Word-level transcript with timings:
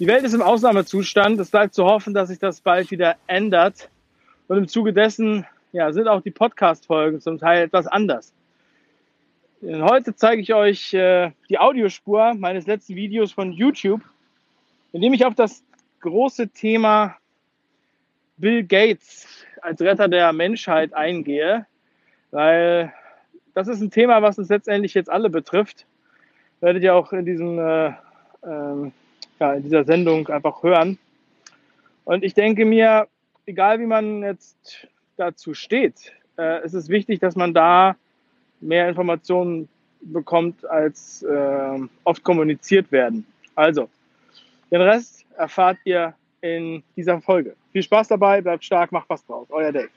Die 0.00 0.08
Welt 0.08 0.24
ist 0.24 0.34
im 0.34 0.42
Ausnahmezustand. 0.42 1.38
Es 1.38 1.50
bleibt 1.50 1.72
zu 1.72 1.84
hoffen, 1.84 2.14
dass 2.14 2.28
sich 2.28 2.40
das 2.40 2.60
bald 2.60 2.90
wieder 2.90 3.14
ändert. 3.28 3.88
Und 4.48 4.58
im 4.58 4.66
Zuge 4.66 4.92
dessen 4.92 5.46
ja, 5.70 5.92
sind 5.92 6.08
auch 6.08 6.20
die 6.20 6.32
Podcast-Folgen 6.32 7.20
zum 7.20 7.38
Teil 7.38 7.62
etwas 7.62 7.86
anders. 7.86 8.32
Denn 9.60 9.84
heute 9.84 10.16
zeige 10.16 10.42
ich 10.42 10.52
euch 10.52 10.92
äh, 10.94 11.30
die 11.48 11.60
Audiospur 11.60 12.34
meines 12.34 12.66
letzten 12.66 12.96
Videos 12.96 13.30
von 13.30 13.52
YouTube, 13.52 14.02
in 14.92 15.00
dem 15.00 15.12
ich 15.12 15.24
auf 15.24 15.36
das 15.36 15.62
große 16.00 16.48
Thema 16.48 17.16
Bill 18.36 18.64
Gates 18.64 19.46
als 19.62 19.80
Retter 19.80 20.08
der 20.08 20.32
Menschheit 20.32 20.92
eingehe, 20.92 21.66
weil 22.32 22.92
das 23.54 23.68
ist 23.68 23.80
ein 23.80 23.92
Thema, 23.92 24.22
was 24.22 24.38
uns 24.38 24.48
letztendlich 24.48 24.94
jetzt 24.94 25.08
alle 25.08 25.30
betrifft. 25.30 25.86
Werdet 26.60 26.82
ihr 26.82 26.96
auch 26.96 27.12
in 27.12 27.24
diesem 27.24 27.58
äh, 27.60 27.92
ähm, 28.42 28.92
ja, 29.40 29.54
in 29.54 29.62
dieser 29.62 29.84
Sendung 29.84 30.28
einfach 30.28 30.62
hören. 30.62 30.98
Und 32.04 32.22
ich 32.22 32.34
denke 32.34 32.64
mir, 32.64 33.08
egal 33.46 33.80
wie 33.80 33.86
man 33.86 34.22
jetzt 34.22 34.88
dazu 35.16 35.54
steht, 35.54 36.12
äh, 36.36 36.60
es 36.62 36.74
ist 36.74 36.88
wichtig, 36.88 37.20
dass 37.20 37.36
man 37.36 37.54
da 37.54 37.96
mehr 38.60 38.88
Informationen 38.88 39.68
bekommt, 40.00 40.64
als 40.66 41.22
äh, 41.22 41.78
oft 42.04 42.22
kommuniziert 42.22 42.92
werden. 42.92 43.26
Also, 43.54 43.88
den 44.70 44.80
Rest 44.80 45.24
erfahrt 45.36 45.78
ihr 45.84 46.14
in 46.40 46.82
dieser 46.96 47.20
Folge. 47.20 47.56
Viel 47.72 47.82
Spaß 47.82 48.08
dabei, 48.08 48.40
bleibt 48.40 48.64
stark, 48.64 48.92
macht 48.92 49.08
was 49.08 49.24
draus. 49.24 49.46
Euer 49.50 49.72
Dave. 49.72 49.88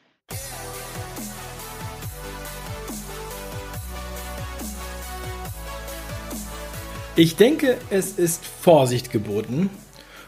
Ich 7.20 7.35
denke, 7.35 7.77
es 7.89 8.20
ist 8.20 8.45
Vorsicht 8.45 9.12
geboten. 9.12 9.71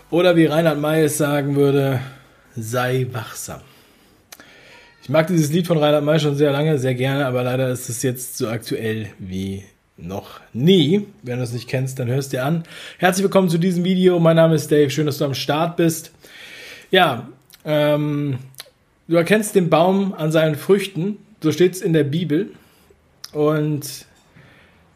Oder 0.10 0.36
wie 0.36 0.48
Reinhard 0.48 0.80
May 0.80 1.04
es 1.04 1.20
sagen 1.20 1.56
würde, 1.56 2.00
sei 2.56 3.06
wachsam. 3.12 3.62
Ich 5.04 5.08
mag 5.08 5.28
dieses 5.28 5.52
Lied 5.52 5.68
von 5.68 5.78
Reinhard 5.78 6.04
May 6.04 6.20
schon 6.20 6.36
sehr 6.36 6.52
lange, 6.52 6.80
sehr 6.80 6.96
gerne, 6.96 7.28
aber 7.28 7.44
leider 7.44 7.70
ist 7.70 7.90
es 7.90 8.02
jetzt 8.02 8.40
so 8.40 8.50
aktuell 8.50 9.12
wie 9.20 9.66
noch 9.98 10.40
nie. 10.52 11.06
Wenn 11.22 11.38
du 11.38 11.44
es 11.44 11.54
nicht 11.54 11.68
kennst, 11.68 12.00
dann 12.00 12.08
hörst 12.08 12.34
dir 12.34 12.44
an. 12.44 12.64
Herzlich 12.98 13.22
willkommen 13.22 13.50
zu 13.50 13.60
diesem 13.60 13.84
Video. 13.84 14.20
Mein 14.20 14.38
Name 14.38 14.56
ist 14.56 14.72
Dave. 14.72 14.90
Schön, 14.90 15.06
dass 15.06 15.20
du 15.20 15.26
am 15.26 15.36
Start 15.36 15.78
bist. 15.78 16.12
Ja, 16.90 17.30
ähm, 17.66 18.40
du 19.08 19.16
erkennst 19.16 19.54
den 19.54 19.70
Baum 19.70 20.16
an 20.16 20.32
seinen 20.32 20.56
Früchten. 20.56 21.18
So 21.44 21.52
steht 21.52 21.76
es 21.76 21.84
in 21.84 21.94
der 21.94 22.04
Bibel. 22.04 22.50
Und 23.32 24.09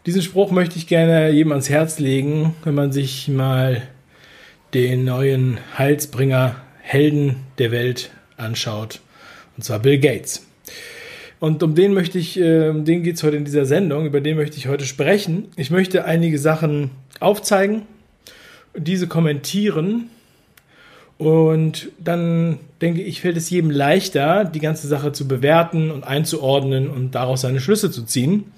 diesen 0.05 0.21
Spruch 0.21 0.51
möchte 0.51 0.77
ich 0.77 0.87
gerne 0.87 1.29
jedem 1.29 1.51
ans 1.51 1.69
Herz 1.69 1.99
legen, 1.99 2.55
wenn 2.63 2.75
man 2.75 2.91
sich 2.91 3.27
mal 3.27 3.83
den 4.73 5.05
neuen 5.05 5.59
Heilsbringer 5.77 6.55
Helden 6.81 7.37
der 7.57 7.71
Welt 7.71 8.11
anschaut. 8.37 8.99
Und 9.55 9.63
zwar 9.63 9.79
Bill 9.79 9.99
Gates. 9.99 10.45
Und 11.39 11.61
um 11.61 11.75
den 11.75 11.93
möchte 11.93 12.17
ich, 12.17 12.39
um 12.39 12.85
den 12.85 13.03
geht 13.03 13.15
es 13.15 13.23
heute 13.23 13.37
in 13.37 13.45
dieser 13.45 13.65
Sendung, 13.65 14.05
über 14.05 14.21
den 14.21 14.37
möchte 14.37 14.57
ich 14.57 14.67
heute 14.67 14.85
sprechen. 14.85 15.49
Ich 15.55 15.71
möchte 15.71 16.05
einige 16.05 16.39
Sachen 16.39 16.91
aufzeigen, 17.19 17.83
diese 18.75 19.07
kommentieren 19.07 20.09
und 21.17 21.89
dann 21.99 22.59
denke 22.81 23.01
ich, 23.01 23.21
fällt 23.21 23.37
es 23.37 23.49
jedem 23.49 23.71
leichter, 23.71 24.45
die 24.45 24.59
ganze 24.59 24.87
Sache 24.87 25.11
zu 25.11 25.27
bewerten 25.27 25.91
und 25.91 26.03
einzuordnen 26.03 26.89
und 26.89 27.11
daraus 27.11 27.41
seine 27.41 27.59
Schlüsse 27.59 27.91
zu 27.91 28.03
ziehen. 28.03 28.51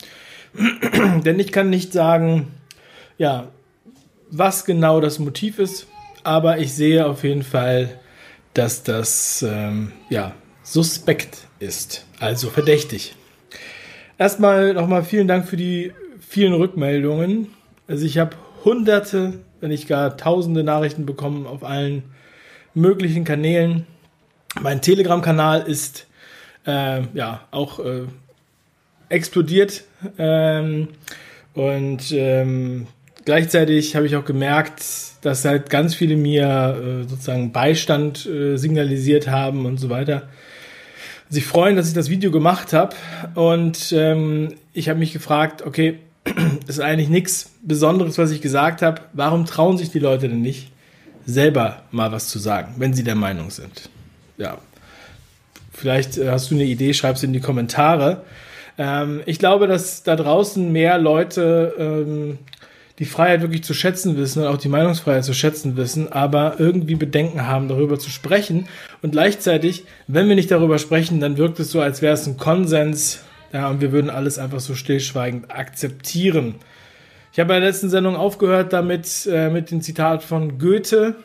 Denn 1.25 1.39
ich 1.39 1.51
kann 1.51 1.69
nicht 1.69 1.93
sagen, 1.93 2.47
ja, 3.17 3.47
was 4.31 4.65
genau 4.65 4.99
das 5.01 5.19
Motiv 5.19 5.59
ist, 5.59 5.87
aber 6.23 6.57
ich 6.59 6.73
sehe 6.73 7.05
auf 7.05 7.23
jeden 7.23 7.43
Fall, 7.43 7.99
dass 8.53 8.83
das 8.83 9.43
ähm, 9.47 9.91
ja, 10.09 10.33
suspekt 10.63 11.47
ist, 11.59 12.05
also 12.19 12.49
verdächtig. 12.49 13.15
Erstmal 14.17 14.73
nochmal 14.73 15.03
vielen 15.03 15.27
Dank 15.27 15.47
für 15.47 15.57
die 15.57 15.91
vielen 16.19 16.53
Rückmeldungen. 16.53 17.47
Also 17.87 18.05
ich 18.05 18.17
habe 18.17 18.35
hunderte, 18.63 19.39
wenn 19.59 19.69
nicht 19.69 19.87
gar 19.87 20.17
tausende 20.17 20.63
Nachrichten 20.63 21.05
bekommen 21.05 21.45
auf 21.45 21.63
allen 21.63 22.03
möglichen 22.73 23.23
Kanälen. 23.23 23.85
Mein 24.61 24.81
Telegram-Kanal 24.81 25.61
ist 25.63 26.07
äh, 26.65 27.01
ja 27.13 27.41
auch 27.51 27.79
äh, 27.79 28.03
explodiert. 29.09 29.83
Ähm, 30.17 30.89
und 31.53 32.11
ähm, 32.11 32.87
gleichzeitig 33.23 33.95
habe 33.95 34.05
ich 34.05 34.15
auch 34.15 34.25
gemerkt, 34.25 34.83
dass 35.21 35.45
halt 35.45 35.69
ganz 35.69 35.95
viele 35.95 36.17
mir 36.17 37.03
äh, 37.05 37.09
sozusagen 37.09 37.51
Beistand 37.51 38.25
äh, 38.25 38.57
signalisiert 38.57 39.27
haben 39.27 39.65
und 39.65 39.77
so 39.77 39.89
weiter. 39.89 40.29
Sich 41.29 41.45
freuen, 41.45 41.75
dass 41.75 41.87
ich 41.87 41.93
das 41.93 42.09
Video 42.09 42.29
gemacht 42.29 42.73
habe. 42.73 42.95
Und 43.33 43.91
ähm, 43.93 44.53
ich 44.73 44.89
habe 44.89 44.99
mich 44.99 45.13
gefragt, 45.13 45.63
okay, 45.63 45.99
ist 46.67 46.79
eigentlich 46.79 47.09
nichts 47.09 47.51
Besonderes, 47.63 48.17
was 48.17 48.31
ich 48.31 48.41
gesagt 48.41 48.81
habe. 48.81 49.01
Warum 49.13 49.45
trauen 49.45 49.77
sich 49.77 49.89
die 49.89 49.99
Leute 49.99 50.29
denn 50.29 50.41
nicht, 50.41 50.71
selber 51.25 51.83
mal 51.91 52.11
was 52.11 52.27
zu 52.27 52.37
sagen, 52.37 52.75
wenn 52.77 52.93
sie 52.93 53.03
der 53.03 53.15
Meinung 53.15 53.49
sind? 53.49 53.89
Ja. 54.37 54.59
Vielleicht 55.71 56.17
äh, 56.17 56.29
hast 56.29 56.51
du 56.51 56.55
eine 56.55 56.65
Idee, 56.65 56.93
schreib 56.93 57.15
es 57.15 57.23
in 57.23 57.33
die 57.33 57.39
Kommentare. 57.39 58.23
Ähm, 58.77 59.21
ich 59.25 59.39
glaube, 59.39 59.67
dass 59.67 60.03
da 60.03 60.15
draußen 60.15 60.71
mehr 60.71 60.97
Leute 60.97 61.73
ähm, 61.77 62.39
die 62.99 63.05
Freiheit 63.05 63.41
wirklich 63.41 63.63
zu 63.63 63.73
schätzen 63.73 64.17
wissen 64.17 64.43
und 64.43 64.47
auch 64.47 64.57
die 64.57 64.69
Meinungsfreiheit 64.69 65.25
zu 65.25 65.33
schätzen 65.33 65.75
wissen, 65.75 66.11
aber 66.11 66.55
irgendwie 66.59 66.95
Bedenken 66.95 67.45
haben, 67.45 67.67
darüber 67.67 67.99
zu 67.99 68.09
sprechen. 68.09 68.67
Und 69.01 69.11
gleichzeitig, 69.11 69.83
wenn 70.07 70.29
wir 70.29 70.35
nicht 70.35 70.51
darüber 70.51 70.79
sprechen, 70.79 71.19
dann 71.19 71.37
wirkt 71.37 71.59
es 71.59 71.71
so, 71.71 71.81
als 71.81 72.01
wäre 72.01 72.13
es 72.13 72.25
ein 72.25 72.37
Konsens, 72.37 73.23
ja, 73.51 73.69
und 73.69 73.81
wir 73.81 73.91
würden 73.91 74.09
alles 74.09 74.37
einfach 74.37 74.59
so 74.59 74.75
stillschweigend 74.75 75.51
akzeptieren. 75.51 76.55
Ich 77.31 77.39
habe 77.39 77.49
bei 77.49 77.59
der 77.59 77.69
letzten 77.69 77.89
Sendung 77.89 78.15
aufgehört 78.15 78.71
damit, 78.71 79.27
äh, 79.29 79.49
mit 79.49 79.71
dem 79.71 79.81
Zitat 79.81 80.23
von 80.23 80.57
Goethe. 80.57 81.15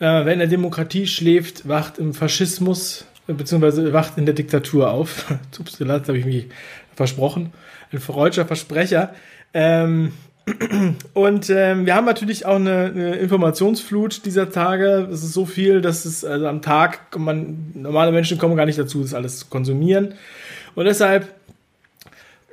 Äh, 0.00 0.24
wenn 0.24 0.40
der 0.40 0.48
Demokratie 0.48 1.06
schläft, 1.06 1.68
wacht 1.68 1.98
im 1.98 2.12
Faschismus 2.12 3.06
beziehungsweise 3.26 3.92
wacht 3.92 4.18
in 4.18 4.26
der 4.26 4.34
Diktatur 4.34 4.90
auf. 4.90 5.32
Ups, 5.58 5.78
das 5.78 5.88
habe 5.88 6.18
ich 6.18 6.24
mich 6.24 6.46
versprochen. 6.94 7.52
Ein 7.92 8.00
freudscher 8.00 8.46
Versprecher. 8.46 9.14
Ähm, 9.54 10.12
und 11.14 11.50
ähm, 11.50 11.86
wir 11.86 11.94
haben 11.94 12.04
natürlich 12.04 12.46
auch 12.46 12.56
eine, 12.56 12.86
eine, 12.86 13.14
Informationsflut 13.16 14.24
dieser 14.24 14.50
Tage. 14.50 15.08
Es 15.10 15.22
ist 15.22 15.34
so 15.34 15.46
viel, 15.46 15.80
dass 15.80 16.04
es 16.04 16.24
also 16.24 16.48
am 16.48 16.62
Tag, 16.62 17.16
man, 17.16 17.72
normale 17.74 18.10
Menschen 18.10 18.38
kommen 18.38 18.56
gar 18.56 18.66
nicht 18.66 18.78
dazu, 18.78 19.02
das 19.02 19.14
alles 19.14 19.38
zu 19.38 19.46
konsumieren. 19.46 20.14
Und 20.74 20.86
deshalb 20.86 21.28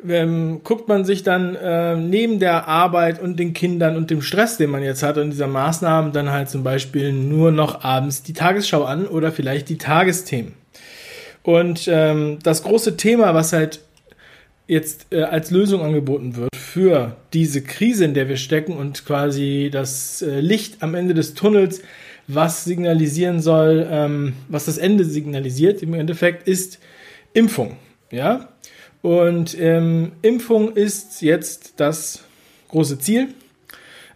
ähm, 0.08 0.62
guckt 0.63 0.88
man 0.88 1.03
sich 1.03 1.24
dann 1.24 1.56
äh, 1.56 1.96
neben 1.96 2.40
der 2.40 2.68
Arbeit 2.68 3.19
und 3.22 3.38
den 3.40 3.53
Kindern 3.53 3.97
und 3.97 4.12
dem 4.12 4.22
Stress, 4.22 4.58
den 4.58 4.69
man 4.69 4.84
jetzt 4.84 5.02
hat 5.03 5.18
und 5.18 5.31
dieser 5.31 5.47
Maßnahmen, 5.47 6.12
dann 6.12 6.31
halt 6.31 6.50
zum 6.50 6.63
Beispiel 6.63 7.12
nur 7.12 7.52
noch 7.52 7.84
abends 7.84 8.24
die 8.24 8.34
Tagesschau 8.34 8.84
an 8.84 9.08
oder 9.08 9.31
vielleicht 9.31 9.68
die 9.69 9.78
Tagesthemen. 9.78 10.59
Und 11.49 11.89
ähm, 11.91 12.37
das 12.43 12.61
große 12.61 12.95
Thema, 12.95 13.33
was 13.33 13.53
halt 13.53 13.79
jetzt 14.67 15.07
äh, 15.09 15.23
als 15.23 15.49
Lösung 15.49 15.81
angeboten 15.81 16.35
wird 16.35 16.55
für 16.55 17.15
diese 17.33 17.63
Krise, 17.63 18.05
in 18.05 18.13
der 18.13 18.29
wir 18.29 18.37
stecken 18.37 18.73
und 18.73 19.03
quasi 19.03 19.71
das 19.73 20.21
äh, 20.21 20.41
Licht 20.41 20.83
am 20.83 20.93
Ende 20.93 21.15
des 21.15 21.33
Tunnels, 21.33 21.81
was 22.27 22.65
signalisieren 22.65 23.39
soll, 23.41 23.87
ähm, 23.89 24.33
was 24.47 24.65
das 24.65 24.77
Ende 24.77 25.05
signalisiert, 25.05 25.81
im 25.81 25.95
Endeffekt 25.95 26.47
ist 26.47 26.77
Impfung. 27.33 27.77
Ja, 28.11 28.49
und 29.01 29.59
ähm, 29.59 30.11
Impfung 30.21 30.73
ist 30.73 31.23
jetzt 31.23 31.73
das 31.77 32.25
große 32.67 32.99
Ziel. 32.99 33.29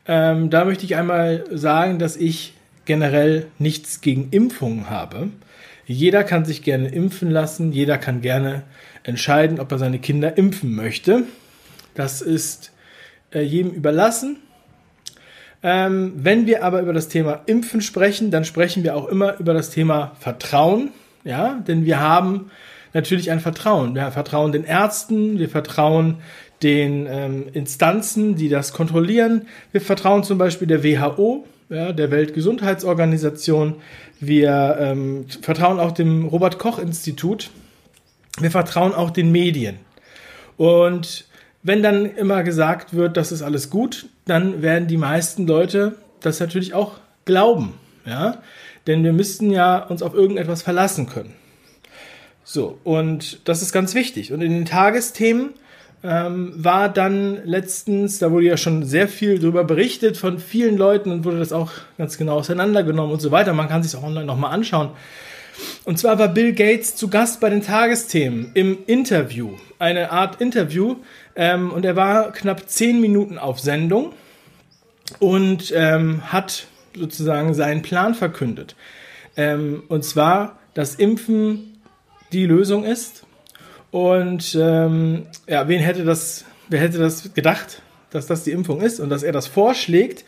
Ähm, 0.07 0.51
da 0.51 0.65
möchte 0.65 0.85
ich 0.85 0.95
einmal 0.95 1.45
sagen, 1.51 1.97
dass 1.97 2.15
ich 2.15 2.53
generell 2.85 3.47
nichts 3.57 4.01
gegen 4.01 4.27
Impfungen 4.29 4.91
habe. 4.91 5.29
Jeder 5.85 6.23
kann 6.23 6.45
sich 6.45 6.63
gerne 6.63 6.89
impfen 6.89 7.29
lassen, 7.29 7.71
jeder 7.71 7.97
kann 7.97 8.21
gerne 8.21 8.63
entscheiden, 9.03 9.59
ob 9.59 9.71
er 9.71 9.79
seine 9.79 9.99
Kinder 9.99 10.37
impfen 10.37 10.75
möchte. 10.75 11.23
Das 11.93 12.21
ist 12.21 12.71
äh, 13.33 13.41
jedem 13.41 13.71
überlassen. 13.71 14.37
Ähm, 15.61 16.13
wenn 16.15 16.45
wir 16.45 16.63
aber 16.63 16.81
über 16.81 16.93
das 16.93 17.07
Thema 17.07 17.41
Impfen 17.45 17.81
sprechen, 17.81 18.31
dann 18.31 18.45
sprechen 18.45 18.83
wir 18.83 18.95
auch 18.95 19.07
immer 19.07 19.39
über 19.39 19.53
das 19.53 19.69
Thema 19.69 20.15
Vertrauen. 20.19 20.91
Ja, 21.23 21.61
denn 21.67 21.85
wir 21.85 21.99
haben 21.99 22.51
natürlich 22.93 23.31
ein 23.31 23.39
Vertrauen. 23.39 23.95
Wir 23.95 24.11
vertrauen 24.11 24.51
den 24.51 24.65
Ärzten, 24.65 25.39
wir 25.39 25.49
vertrauen 25.49 26.17
den 26.61 27.07
ähm, 27.09 27.45
Instanzen, 27.53 28.35
die 28.35 28.49
das 28.49 28.73
kontrollieren. 28.73 29.47
Wir 29.71 29.81
vertrauen 29.81 30.23
zum 30.23 30.37
Beispiel 30.37 30.67
der 30.67 30.83
WHO, 30.83 31.45
ja, 31.73 31.91
der 31.91 32.11
Weltgesundheitsorganisation. 32.11 33.75
Wir 34.19 34.77
ähm, 34.79 35.25
vertrauen 35.41 35.79
auch 35.79 35.91
dem 35.91 36.25
Robert 36.27 36.59
Koch 36.59 36.79
Institut. 36.79 37.49
Wir 38.39 38.51
vertrauen 38.51 38.93
auch 38.93 39.11
den 39.11 39.31
Medien. 39.31 39.79
Und 40.57 41.25
wenn 41.63 41.81
dann 41.81 42.05
immer 42.05 42.43
gesagt 42.43 42.93
wird, 42.93 43.17
das 43.17 43.31
ist 43.31 43.41
alles 43.41 43.69
gut, 43.69 44.07
dann 44.25 44.61
werden 44.61 44.87
die 44.87 44.97
meisten 44.97 45.47
Leute 45.47 45.95
das 46.21 46.39
natürlich 46.39 46.73
auch 46.73 46.99
glauben, 47.25 47.73
ja, 48.05 48.41
denn 48.87 49.03
wir 49.03 49.13
müssten 49.13 49.49
ja 49.49 49.77
uns 49.77 50.01
auf 50.01 50.13
irgendetwas 50.13 50.61
verlassen 50.61 51.07
können. 51.07 51.33
So, 52.43 52.77
und 52.83 53.39
das 53.47 53.61
ist 53.61 53.71
ganz 53.71 53.93
wichtig. 53.95 54.33
Und 54.33 54.41
in 54.41 54.51
den 54.51 54.65
Tagesthemen 54.65 55.51
ähm, 56.03 56.51
war 56.55 56.89
dann 56.89 57.39
letztens, 57.45 58.19
da 58.19 58.31
wurde 58.31 58.45
ja 58.45 58.57
schon 58.57 58.83
sehr 58.83 59.07
viel 59.07 59.39
darüber 59.39 59.63
berichtet 59.63 60.17
von 60.17 60.37
vielen 60.37 60.77
Leuten 60.77 61.11
und 61.11 61.23
wurde 61.23 61.39
das 61.39 61.53
auch 61.53 61.71
ganz 61.97 62.17
genau 62.17 62.35
auseinandergenommen 62.35 63.13
und 63.13 63.21
so 63.21 63.31
weiter. 63.31 63.53
Man 63.53 63.69
kann 63.69 63.83
sich 63.83 63.95
auch 63.95 64.03
online 64.03 64.25
nochmal 64.25 64.53
anschauen. 64.53 64.89
Und 65.85 65.99
zwar 65.99 66.19
war 66.19 66.27
Bill 66.27 66.53
Gates 66.53 66.95
zu 66.95 67.09
Gast 67.09 67.39
bei 67.39 67.49
den 67.49 67.61
Tagesthemen 67.61 68.51
im 68.53 68.79
Interview, 68.85 69.51
eine 69.79 70.11
Art 70.11 70.41
Interview. 70.41 70.97
Ähm, 71.35 71.71
und 71.71 71.85
er 71.85 71.95
war 71.95 72.31
knapp 72.31 72.69
zehn 72.69 72.99
Minuten 72.99 73.37
auf 73.37 73.59
Sendung 73.59 74.13
und 75.19 75.71
ähm, 75.75 76.31
hat 76.31 76.67
sozusagen 76.95 77.53
seinen 77.53 77.81
Plan 77.81 78.13
verkündet. 78.13 78.75
Ähm, 79.35 79.83
und 79.87 80.03
zwar, 80.03 80.59
dass 80.73 80.95
Impfen 80.95 81.79
die 82.33 82.45
Lösung 82.45 82.83
ist. 82.83 83.25
Und 83.93 84.57
ähm, 84.59 85.27
ja, 85.47 85.67
wen 85.67 85.79
hätte 85.79 86.03
das, 86.03 86.45
wer 86.67 86.79
hätte 86.79 86.97
das 86.97 87.35
gedacht, 87.35 87.83
dass 88.09 88.25
das 88.25 88.43
die 88.43 88.49
Impfung 88.49 88.81
ist 88.81 88.99
und 88.99 89.11
dass 89.11 89.21
er 89.21 89.31
das 89.31 89.45
vorschlägt? 89.45 90.25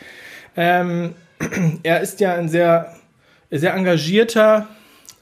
Ähm, 0.56 1.16
er 1.82 2.00
ist 2.02 2.20
ja 2.20 2.36
ein 2.36 2.48
sehr, 2.48 2.96
sehr 3.50 3.74
engagierter 3.74 4.68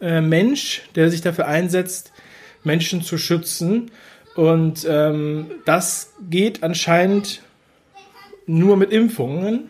äh, 0.01 0.19
Mensch, 0.19 0.81
der 0.95 1.09
sich 1.09 1.21
dafür 1.21 1.47
einsetzt, 1.47 2.11
Menschen 2.65 3.01
zu 3.01 3.17
schützen. 3.17 3.91
Und 4.35 4.85
ähm, 4.89 5.45
das 5.63 6.11
geht 6.29 6.63
anscheinend 6.63 7.41
nur 8.45 8.75
mit 8.75 8.91
Impfungen. 8.91 9.69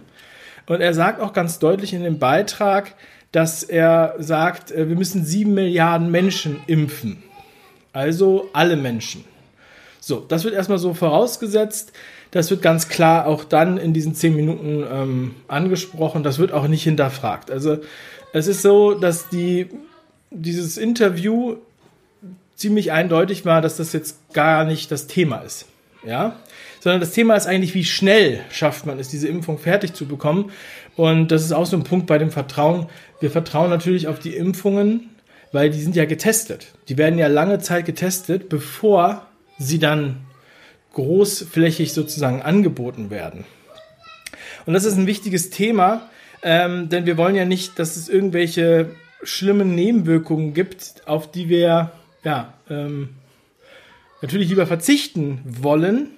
Und 0.66 0.82
er 0.82 0.96
sagt 0.96 1.22
auch 1.22 1.34
ganz 1.34 1.60
deutlich 1.60 1.94
in 1.94 2.02
dem 2.02 2.18
Beitrag, 2.18 2.96
dass 3.32 3.62
er 3.62 4.16
sagt, 4.18 4.72
äh, 4.72 4.90
wir 4.90 4.96
müssen 4.96 5.24
sieben 5.24 5.54
Milliarden 5.54 6.10
Menschen 6.10 6.60
impfen. 6.66 7.22
Also 7.94 8.50
alle 8.54 8.76
Menschen. 8.76 9.24
So, 10.00 10.26
das 10.28 10.44
wird 10.44 10.54
erstmal 10.54 10.80
so 10.80 10.94
vorausgesetzt. 10.94 11.94
Das 12.32 12.50
wird 12.50 12.62
ganz 12.62 12.90
klar 12.90 13.28
auch 13.28 13.46
dann 13.46 13.78
in 13.78 13.94
diesen 13.94 14.16
zehn 14.16 14.36
Minuten 14.36 14.84
ähm, 14.92 15.36
angesprochen. 15.48 16.24
Das 16.24 16.40
wird 16.40 16.52
auch 16.52 16.68
nicht 16.68 16.84
hinterfragt. 16.84 17.52
Also 17.52 17.78
es 18.34 18.48
ist 18.48 18.64
so, 18.64 18.96
dass 18.96 19.30
die, 19.30 19.70
dieses 20.32 20.78
Interview 20.78 21.56
ziemlich 22.56 22.92
eindeutig 22.92 23.46
war, 23.46 23.62
dass 23.62 23.78
das 23.78 23.94
jetzt 23.94 24.34
gar 24.34 24.66
nicht 24.66 24.92
das 24.92 25.08
Thema 25.08 25.38
ist. 25.38 25.68
Ja, 26.06 26.36
sondern 26.82 27.00
das 27.00 27.12
Thema 27.12 27.36
ist 27.36 27.48
eigentlich, 27.48 27.74
wie 27.76 27.86
schnell 27.86 28.42
schafft 28.52 28.86
man 28.86 29.00
es, 29.00 29.08
diese 29.08 29.30
Impfung 29.30 29.58
fertig 29.58 29.94
zu 29.94 30.06
bekommen. 30.06 30.52
Und 30.98 31.32
das 31.32 31.44
ist 31.46 31.54
auch 31.54 31.66
so 31.66 31.78
ein 31.78 31.86
Punkt 31.86 32.08
bei 32.08 32.18
dem 32.18 32.30
Vertrauen. 32.30 32.88
Wir 33.22 33.32
vertrauen 33.32 33.70
natürlich 33.70 34.10
auf 34.10 34.20
die 34.20 34.36
Impfungen, 34.36 35.10
weil 35.54 35.70
die 35.70 35.80
sind 35.80 35.96
ja 35.96 36.04
getestet. 36.04 36.68
Die 36.90 36.98
werden 36.98 37.18
ja 37.18 37.28
lange 37.28 37.60
Zeit 37.60 37.86
getestet, 37.86 38.50
bevor 38.50 39.26
sie 39.58 39.80
dann 39.80 40.26
großflächig 40.94 41.94
sozusagen 41.94 42.42
angeboten 42.42 43.10
werden. 43.10 43.46
Und 44.66 44.74
das 44.74 44.84
ist 44.84 44.98
ein 44.98 45.08
wichtiges 45.08 45.50
Thema, 45.52 46.10
ähm, 46.42 46.90
denn 46.90 47.06
wir 47.06 47.18
wollen 47.18 47.36
ja 47.36 47.46
nicht, 47.46 47.80
dass 47.80 47.96
es 47.96 48.10
irgendwelche 48.10 48.90
schlimmen 49.24 49.76
Nebenwirkungen 49.76 50.54
gibt, 50.54 51.04
auf 51.06 51.32
die 51.32 51.50
wir 51.50 51.92
ja 52.24 52.54
ähm, 52.70 53.10
natürlich 54.22 54.50
lieber 54.50 54.68
verzichten 54.68 55.40
wollen. 55.46 56.10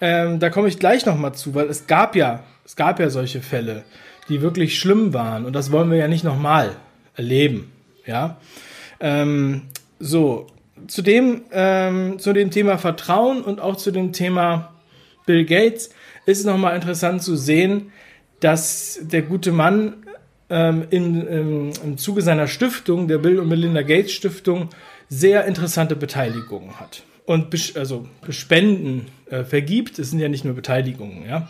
Ähm, 0.00 0.38
da 0.38 0.50
komme 0.50 0.68
ich 0.68 0.78
gleich 0.78 1.04
noch 1.04 1.16
mal 1.16 1.32
zu, 1.32 1.54
weil 1.54 1.68
es 1.68 1.86
gab 1.86 2.16
ja, 2.16 2.44
es 2.64 2.76
gab 2.76 3.00
ja 3.00 3.10
solche 3.10 3.40
Fälle, 3.40 3.84
die 4.28 4.40
wirklich 4.40 4.78
schlimm 4.78 5.12
waren 5.14 5.44
und 5.44 5.52
das 5.54 5.72
wollen 5.72 5.90
wir 5.90 5.98
ja 5.98 6.08
nicht 6.08 6.24
noch 6.24 6.38
mal 6.38 6.76
erleben, 7.14 7.72
ja. 8.06 8.38
Ähm, 9.00 9.62
so 9.98 10.46
zu 10.88 11.02
dem 11.02 11.42
ähm, 11.52 12.18
zu 12.18 12.32
dem 12.32 12.50
Thema 12.50 12.78
Vertrauen 12.78 13.42
und 13.42 13.60
auch 13.60 13.76
zu 13.76 13.90
dem 13.90 14.12
Thema 14.12 14.74
Bill 15.26 15.44
Gates 15.44 15.90
ist 16.26 16.40
es 16.40 16.44
noch 16.44 16.58
mal 16.58 16.74
interessant 16.74 17.22
zu 17.22 17.36
sehen, 17.36 17.92
dass 18.40 19.00
der 19.02 19.22
gute 19.22 19.52
Mann 19.52 20.04
ähm, 20.50 20.86
in, 20.90 21.26
im, 21.26 21.72
im 21.82 21.98
Zuge 21.98 22.22
seiner 22.22 22.46
Stiftung, 22.46 23.08
der 23.08 23.18
Bill 23.18 23.38
und 23.38 23.48
Melinda 23.48 23.82
Gates 23.82 24.12
Stiftung, 24.12 24.68
sehr 25.08 25.44
interessante 25.46 25.96
Beteiligungen 25.96 26.78
hat 26.78 27.02
und 27.26 27.54
also 27.76 28.06
Spenden 28.30 29.06
äh, 29.30 29.44
vergibt. 29.44 29.98
Es 29.98 30.10
sind 30.10 30.20
ja 30.20 30.28
nicht 30.28 30.44
nur 30.44 30.54
Beteiligungen, 30.54 31.24
ja. 31.28 31.48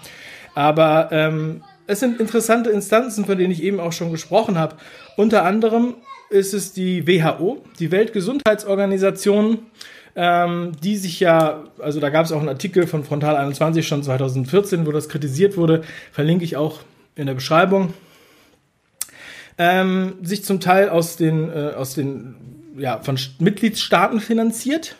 Aber 0.54 1.10
ähm, 1.12 1.62
es 1.86 2.00
sind 2.00 2.20
interessante 2.20 2.70
Instanzen, 2.70 3.26
von 3.26 3.38
denen 3.38 3.52
ich 3.52 3.62
eben 3.62 3.78
auch 3.78 3.92
schon 3.92 4.10
gesprochen 4.10 4.58
habe. 4.58 4.76
Unter 5.16 5.44
anderem 5.44 5.94
ist 6.30 6.54
es 6.54 6.72
die 6.72 7.06
WHO, 7.06 7.62
die 7.78 7.90
Weltgesundheitsorganisation, 7.90 9.58
ähm, 10.14 10.72
die 10.82 10.96
sich 10.96 11.20
ja, 11.20 11.64
also 11.78 12.00
da 12.00 12.08
gab 12.08 12.24
es 12.24 12.32
auch 12.32 12.40
einen 12.40 12.48
Artikel 12.48 12.86
von 12.86 13.04
Frontal 13.04 13.36
21 13.36 13.86
schon 13.86 14.02
2014, 14.02 14.86
wo 14.86 14.92
das 14.92 15.08
kritisiert 15.08 15.56
wurde, 15.56 15.82
verlinke 16.12 16.44
ich 16.44 16.56
auch 16.56 16.80
in 17.14 17.26
der 17.26 17.34
Beschreibung, 17.34 17.94
ähm, 19.58 20.14
sich 20.22 20.44
zum 20.44 20.60
Teil 20.60 20.88
aus 20.88 21.16
den, 21.16 21.50
äh, 21.50 21.72
aus 21.76 21.94
den 21.94 22.34
ja, 22.78 23.00
von 23.00 23.18
Mitgliedstaaten 23.38 24.20
finanziert, 24.20 24.96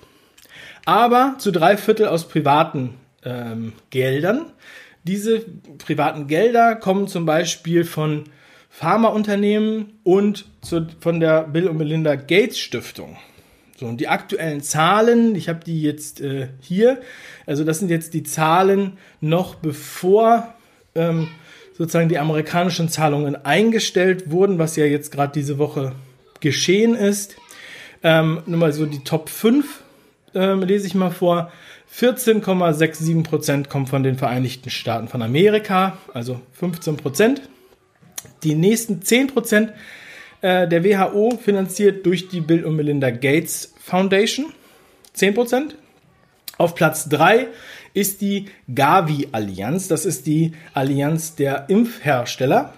aber 0.84 1.34
zu 1.38 1.50
drei 1.50 1.76
Viertel 1.76 2.08
aus 2.08 2.28
privaten 2.28 2.94
ähm, 3.24 3.72
Geldern. 3.90 4.52
Diese 5.04 5.40
privaten 5.78 6.26
Gelder 6.26 6.76
kommen 6.76 7.06
zum 7.06 7.26
Beispiel 7.26 7.84
von 7.84 8.24
Pharmaunternehmen 8.78 9.94
und 10.04 10.44
zu, 10.60 10.86
von 11.00 11.18
der 11.18 11.44
Bill 11.44 11.66
und 11.68 11.78
Melinda 11.78 12.14
Gates 12.14 12.58
Stiftung. 12.58 13.16
So, 13.78 13.86
und 13.86 14.02
die 14.02 14.08
aktuellen 14.08 14.60
Zahlen, 14.60 15.34
ich 15.34 15.48
habe 15.48 15.60
die 15.64 15.80
jetzt 15.80 16.20
äh, 16.20 16.48
hier, 16.60 17.00
also 17.46 17.64
das 17.64 17.78
sind 17.78 17.90
jetzt 17.90 18.12
die 18.12 18.22
Zahlen 18.22 18.98
noch 19.22 19.54
bevor 19.54 20.52
ähm, 20.94 21.28
sozusagen 21.72 22.10
die 22.10 22.18
amerikanischen 22.18 22.90
Zahlungen 22.90 23.46
eingestellt 23.46 24.30
wurden, 24.30 24.58
was 24.58 24.76
ja 24.76 24.84
jetzt 24.84 25.10
gerade 25.10 25.32
diese 25.32 25.56
Woche 25.56 25.92
geschehen 26.40 26.94
ist. 26.94 27.36
Ähm, 28.02 28.42
nur 28.44 28.58
mal 28.58 28.74
so 28.74 28.84
die 28.84 29.02
Top 29.04 29.30
5 29.30 29.82
ähm, 30.34 30.60
lese 30.60 30.86
ich 30.86 30.94
mal 30.94 31.10
vor. 31.10 31.50
14,67 31.98 33.22
Prozent 33.22 33.70
kommen 33.70 33.86
von 33.86 34.02
den 34.02 34.18
Vereinigten 34.18 34.68
Staaten 34.68 35.08
von 35.08 35.22
Amerika, 35.22 35.96
also 36.12 36.42
15 36.52 36.98
Prozent. 36.98 37.40
Die 38.42 38.54
nächsten 38.54 39.02
10 39.02 39.28
Prozent 39.28 39.72
äh, 40.40 40.68
der 40.68 40.84
WHO 40.84 41.38
finanziert 41.42 42.04
durch 42.06 42.28
die 42.28 42.40
Bill 42.40 42.64
und 42.64 42.76
Melinda 42.76 43.10
Gates 43.10 43.74
Foundation, 43.80 44.46
10 45.14 45.34
Prozent. 45.34 45.76
Auf 46.58 46.74
Platz 46.74 47.08
3 47.08 47.48
ist 47.94 48.20
die 48.20 48.46
Gavi-Allianz. 48.74 49.88
Das 49.88 50.06
ist 50.06 50.26
die 50.26 50.52
Allianz 50.74 51.34
der 51.34 51.68
Impfhersteller. 51.68 52.74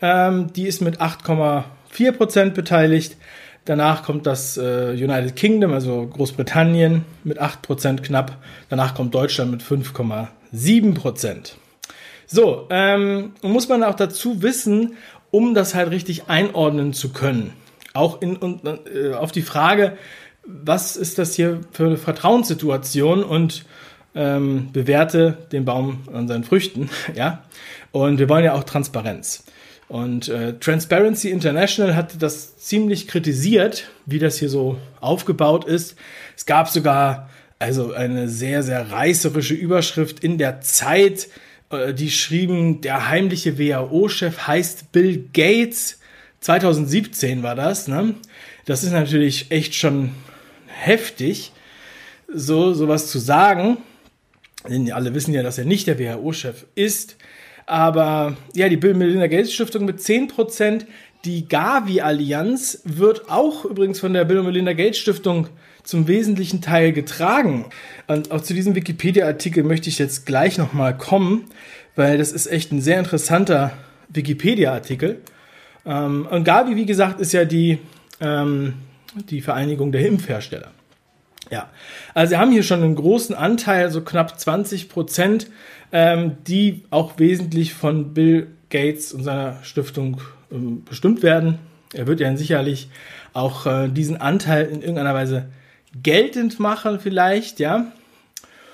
Ähm, 0.00 0.52
die 0.52 0.66
ist 0.66 0.80
mit 0.80 1.00
8,4 1.00 2.12
Prozent 2.12 2.54
beteiligt. 2.54 3.16
Danach 3.64 4.02
kommt 4.02 4.26
das 4.26 4.56
äh, 4.56 4.92
United 4.92 5.36
Kingdom, 5.36 5.72
also 5.72 6.06
Großbritannien, 6.06 7.04
mit 7.22 7.40
8% 7.40 8.00
knapp. 8.00 8.38
Danach 8.70 8.94
kommt 8.94 9.14
Deutschland 9.14 9.50
mit 9.50 9.62
5,7%. 9.62 11.52
So, 12.30 12.66
ähm, 12.68 13.32
muss 13.42 13.68
man 13.68 13.82
auch 13.82 13.94
dazu 13.94 14.42
wissen, 14.42 14.96
um 15.30 15.54
das 15.54 15.74
halt 15.74 15.90
richtig 15.90 16.28
einordnen 16.28 16.92
zu 16.92 17.10
können. 17.10 17.54
Auch 17.94 18.20
in, 18.20 18.36
und, 18.36 18.62
äh, 18.66 19.14
auf 19.14 19.32
die 19.32 19.42
Frage, 19.42 19.96
was 20.44 20.96
ist 20.96 21.18
das 21.18 21.34
hier 21.34 21.62
für 21.72 21.86
eine 21.86 21.96
Vertrauenssituation 21.96 23.24
und 23.24 23.64
ähm, 24.14 24.68
bewerte 24.72 25.38
den 25.52 25.64
Baum 25.64 26.00
an 26.12 26.28
seinen 26.28 26.44
Früchten, 26.44 26.90
ja. 27.14 27.44
Und 27.92 28.18
wir 28.18 28.28
wollen 28.28 28.44
ja 28.44 28.52
auch 28.52 28.64
Transparenz. 28.64 29.44
Und 29.88 30.28
äh, 30.28 30.58
Transparency 30.58 31.30
International 31.30 31.96
hat 31.96 32.22
das 32.22 32.58
ziemlich 32.58 33.08
kritisiert, 33.08 33.88
wie 34.04 34.18
das 34.18 34.38
hier 34.38 34.50
so 34.50 34.76
aufgebaut 35.00 35.64
ist. 35.64 35.96
Es 36.36 36.44
gab 36.44 36.68
sogar 36.68 37.30
also 37.58 37.94
eine 37.94 38.28
sehr, 38.28 38.62
sehr 38.62 38.90
reißerische 38.90 39.54
Überschrift 39.54 40.20
in 40.22 40.36
der 40.36 40.60
Zeit, 40.60 41.28
die 41.70 42.10
schrieben, 42.10 42.80
der 42.80 43.08
heimliche 43.08 43.58
WHO-Chef 43.58 44.46
heißt 44.46 44.92
Bill 44.92 45.28
Gates. 45.32 45.98
2017 46.40 47.42
war 47.42 47.54
das, 47.54 47.88
ne? 47.88 48.14
Das 48.64 48.84
ist 48.84 48.92
natürlich 48.92 49.50
echt 49.50 49.74
schon 49.74 50.10
heftig, 50.66 51.52
so 52.32 52.74
sowas 52.74 53.10
zu 53.10 53.18
sagen. 53.18 53.78
Denn 54.68 54.92
alle 54.92 55.14
wissen 55.14 55.34
ja, 55.34 55.42
dass 55.42 55.58
er 55.58 55.64
nicht 55.64 55.86
der 55.86 55.98
WHO-Chef 55.98 56.66
ist. 56.74 57.16
Aber 57.66 58.36
ja, 58.54 58.68
die 58.68 58.76
Bill 58.76 58.94
Melinda 58.94 59.26
Gates 59.26 59.52
Stiftung 59.52 59.84
mit 59.84 59.98
10%. 59.98 60.86
Die 61.24 61.48
Gavi-Allianz 61.48 62.82
wird 62.84 63.28
auch 63.28 63.64
übrigens 63.64 64.00
von 64.00 64.12
der 64.12 64.24
Bill 64.24 64.38
und 64.38 64.46
Melinda 64.46 64.72
Gates 64.72 64.98
Stiftung 64.98 65.48
zum 65.82 66.08
wesentlichen 66.08 66.60
Teil 66.60 66.92
getragen. 66.92 67.66
Und 68.06 68.30
auch 68.30 68.40
zu 68.40 68.54
diesem 68.54 68.74
Wikipedia-Artikel 68.74 69.64
möchte 69.64 69.88
ich 69.88 69.98
jetzt 69.98 70.26
gleich 70.26 70.58
nochmal 70.58 70.96
kommen, 70.96 71.44
weil 71.96 72.18
das 72.18 72.32
ist 72.32 72.46
echt 72.46 72.72
ein 72.72 72.80
sehr 72.80 72.98
interessanter 72.98 73.72
Wikipedia-Artikel. 74.08 75.20
Ähm, 75.86 76.26
und 76.30 76.44
Gavi, 76.44 76.76
wie 76.76 76.86
gesagt, 76.86 77.20
ist 77.20 77.32
ja 77.32 77.44
die, 77.44 77.78
ähm, 78.20 78.74
die 79.30 79.40
Vereinigung 79.40 79.92
der 79.92 80.06
Impfhersteller. 80.06 80.72
Ja, 81.50 81.70
also 82.14 82.32
wir 82.32 82.40
haben 82.40 82.52
hier 82.52 82.62
schon 82.62 82.82
einen 82.82 82.94
großen 82.94 83.34
Anteil, 83.34 83.90
so 83.90 84.02
knapp 84.02 84.38
20 84.38 84.90
Prozent, 84.90 85.48
ähm, 85.92 86.36
die 86.46 86.84
auch 86.90 87.18
wesentlich 87.18 87.72
von 87.72 88.12
Bill 88.12 88.48
Gates 88.68 89.14
und 89.14 89.24
seiner 89.24 89.62
Stiftung 89.62 90.20
bestimmt 90.50 91.22
werden. 91.22 91.58
Er 91.94 92.06
wird 92.06 92.20
ja 92.20 92.34
sicherlich 92.36 92.90
auch 93.32 93.66
äh, 93.66 93.88
diesen 93.88 94.20
Anteil 94.20 94.66
in 94.66 94.80
irgendeiner 94.80 95.14
Weise 95.14 95.48
geltend 96.02 96.60
machen, 96.60 97.00
vielleicht, 97.00 97.60
ja. 97.60 97.92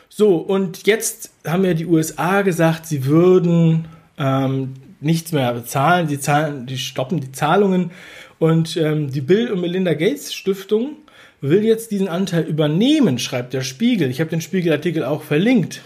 So, 0.08 0.36
und 0.36 0.86
jetzt 0.86 1.32
haben 1.46 1.64
ja 1.64 1.74
die 1.74 1.86
USA 1.86 2.42
gesagt, 2.42 2.86
sie 2.86 3.04
würden 3.06 3.86
ähm, 4.18 4.74
nichts 5.00 5.32
mehr 5.32 5.52
bezahlen, 5.52 6.08
sie 6.08 6.20
zahlen, 6.20 6.66
die 6.66 6.78
stoppen 6.78 7.20
die 7.20 7.32
Zahlungen 7.32 7.90
und 8.38 8.76
ähm, 8.76 9.10
die 9.10 9.20
Bill 9.20 9.50
und 9.50 9.60
Melinda 9.60 9.94
Gates 9.94 10.32
Stiftung 10.32 10.96
will 11.40 11.64
jetzt 11.64 11.90
diesen 11.90 12.08
Anteil 12.08 12.44
übernehmen, 12.44 13.18
schreibt 13.18 13.52
der 13.52 13.62
Spiegel. 13.62 14.10
Ich 14.10 14.20
habe 14.20 14.30
den 14.30 14.40
Spiegelartikel 14.40 15.04
auch 15.04 15.22
verlinkt. 15.22 15.82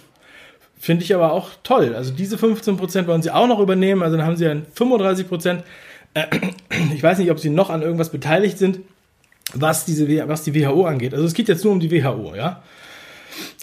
Finde 0.79 1.05
ich 1.05 1.15
aber 1.15 1.33
auch 1.33 1.51
toll. 1.65 1.95
Also 1.97 2.13
diese 2.13 2.37
15% 2.37 3.07
wollen 3.09 3.23
sie 3.23 3.33
auch 3.33 3.49
noch 3.49 3.59
übernehmen, 3.59 4.03
also 4.03 4.17
dann 4.17 4.25
haben 4.25 4.37
sie 4.37 4.45
dann 4.45 4.67
35%. 4.77 5.63
Äh, 6.15 6.27
ich 6.95 7.03
weiß 7.03 7.19
nicht, 7.19 7.31
ob 7.31 7.41
sie 7.41 7.51
noch 7.51 7.71
an 7.71 7.83
irgendwas 7.83 8.11
beteiligt 8.11 8.59
sind, 8.59 8.81
was, 9.55 9.85
diese, 9.85 10.29
was 10.29 10.43
die 10.43 10.55
WHO 10.55 10.85
angeht. 10.85 11.15
Also 11.15 11.27
es 11.27 11.35
geht 11.35 11.49
jetzt 11.49 11.65
nur 11.65 11.73
um 11.73 11.81
die 11.81 11.91
WHO, 11.91 12.35
ja. 12.35 12.63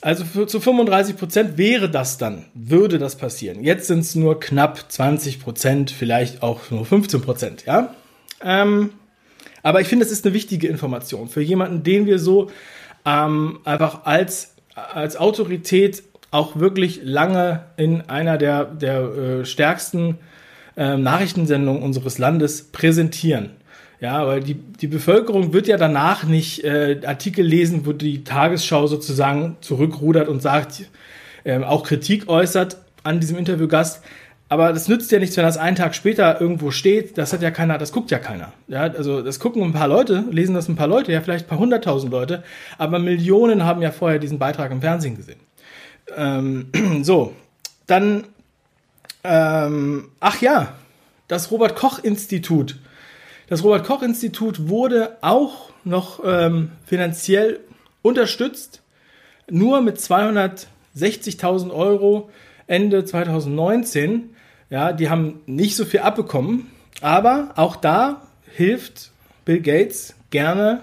Also 0.01 0.23
für, 0.23 0.47
zu 0.47 0.59
35 0.59 1.17
Prozent 1.17 1.57
wäre 1.57 1.89
das 1.89 2.17
dann, 2.17 2.45
würde 2.53 2.97
das 2.97 3.15
passieren. 3.17 3.63
Jetzt 3.63 3.87
sind 3.87 3.99
es 3.99 4.15
nur 4.15 4.39
knapp 4.39 4.91
20 4.91 5.39
Prozent, 5.39 5.91
vielleicht 5.91 6.43
auch 6.43 6.69
nur 6.69 6.85
15 6.85 7.21
Prozent, 7.21 7.65
ja. 7.65 7.93
Ähm, 8.41 8.91
aber 9.63 9.81
ich 9.81 9.87
finde, 9.87 10.05
es 10.05 10.11
ist 10.11 10.25
eine 10.25 10.33
wichtige 10.33 10.67
Information 10.67 11.27
für 11.27 11.41
jemanden, 11.41 11.83
den 11.83 12.05
wir 12.05 12.19
so 12.19 12.51
ähm, 13.05 13.59
einfach 13.63 14.05
als, 14.05 14.55
als 14.75 15.17
Autorität 15.17 16.03
auch 16.31 16.59
wirklich 16.59 16.99
lange 17.03 17.65
in 17.77 18.01
einer 18.01 18.37
der, 18.37 18.65
der 18.65 19.01
äh, 19.01 19.45
stärksten 19.45 20.17
äh, 20.75 20.97
Nachrichtensendungen 20.97 21.81
unseres 21.81 22.17
Landes 22.17 22.63
präsentieren. 22.71 23.51
Ja, 24.05 24.27
weil 24.27 24.39
die, 24.41 24.53
die 24.53 24.85
Bevölkerung 24.85 25.51
wird 25.51 25.65
ja 25.65 25.77
danach 25.77 26.25
nicht 26.25 26.63
äh, 26.63 27.01
Artikel 27.07 27.43
lesen, 27.43 27.87
wo 27.87 27.91
die 27.91 28.23
Tagesschau 28.23 28.85
sozusagen 28.85 29.57
zurückrudert 29.61 30.27
und 30.27 30.43
sagt, 30.43 30.83
äh, 31.43 31.57
auch 31.63 31.81
Kritik 31.81 32.29
äußert 32.29 32.77
an 33.01 33.19
diesem 33.19 33.35
Interviewgast. 33.35 34.03
Aber 34.47 34.73
das 34.73 34.87
nützt 34.87 35.11
ja 35.11 35.17
nichts, 35.17 35.35
wenn 35.37 35.43
das 35.43 35.57
einen 35.57 35.75
Tag 35.75 35.95
später 35.95 36.39
irgendwo 36.39 36.69
steht. 36.69 37.17
Das 37.17 37.33
hat 37.33 37.41
ja 37.41 37.49
keiner, 37.49 37.79
das 37.79 37.91
guckt 37.91 38.11
ja 38.11 38.19
keiner. 38.19 38.53
Ja, 38.67 38.81
also 38.81 39.23
das 39.23 39.39
gucken 39.39 39.63
ein 39.63 39.73
paar 39.73 39.87
Leute, 39.87 40.23
lesen 40.29 40.53
das 40.53 40.69
ein 40.69 40.75
paar 40.75 40.87
Leute, 40.87 41.11
ja 41.11 41.21
vielleicht 41.21 41.47
ein 41.47 41.49
paar 41.49 41.57
hunderttausend 41.57 42.11
Leute, 42.11 42.43
aber 42.77 42.99
Millionen 42.99 43.65
haben 43.65 43.81
ja 43.81 43.89
vorher 43.89 44.19
diesen 44.19 44.37
Beitrag 44.37 44.69
im 44.69 44.81
Fernsehen 44.81 45.15
gesehen. 45.17 45.39
Ähm, 46.15 46.67
so, 47.01 47.33
dann, 47.87 48.25
ähm, 49.23 50.09
ach 50.19 50.41
ja, 50.41 50.73
das 51.27 51.49
Robert 51.49 51.75
Koch 51.75 52.03
Institut 52.03 52.75
das 53.47 53.63
Robert 53.63 53.85
Koch 53.85 54.01
Institut 54.01 54.69
wurde 54.69 55.17
auch 55.21 55.69
noch 55.83 56.21
ähm, 56.25 56.71
finanziell 56.85 57.59
unterstützt, 58.01 58.81
nur 59.49 59.81
mit 59.81 59.97
260.000 59.97 61.71
Euro 61.71 62.29
Ende 62.67 63.05
2019. 63.05 64.31
Ja, 64.69 64.93
die 64.93 65.09
haben 65.09 65.41
nicht 65.45 65.75
so 65.75 65.85
viel 65.85 65.99
abbekommen, 65.99 66.71
aber 67.01 67.53
auch 67.55 67.75
da 67.75 68.23
hilft 68.55 69.11
Bill 69.45 69.61
Gates 69.61 70.15
gerne 70.31 70.81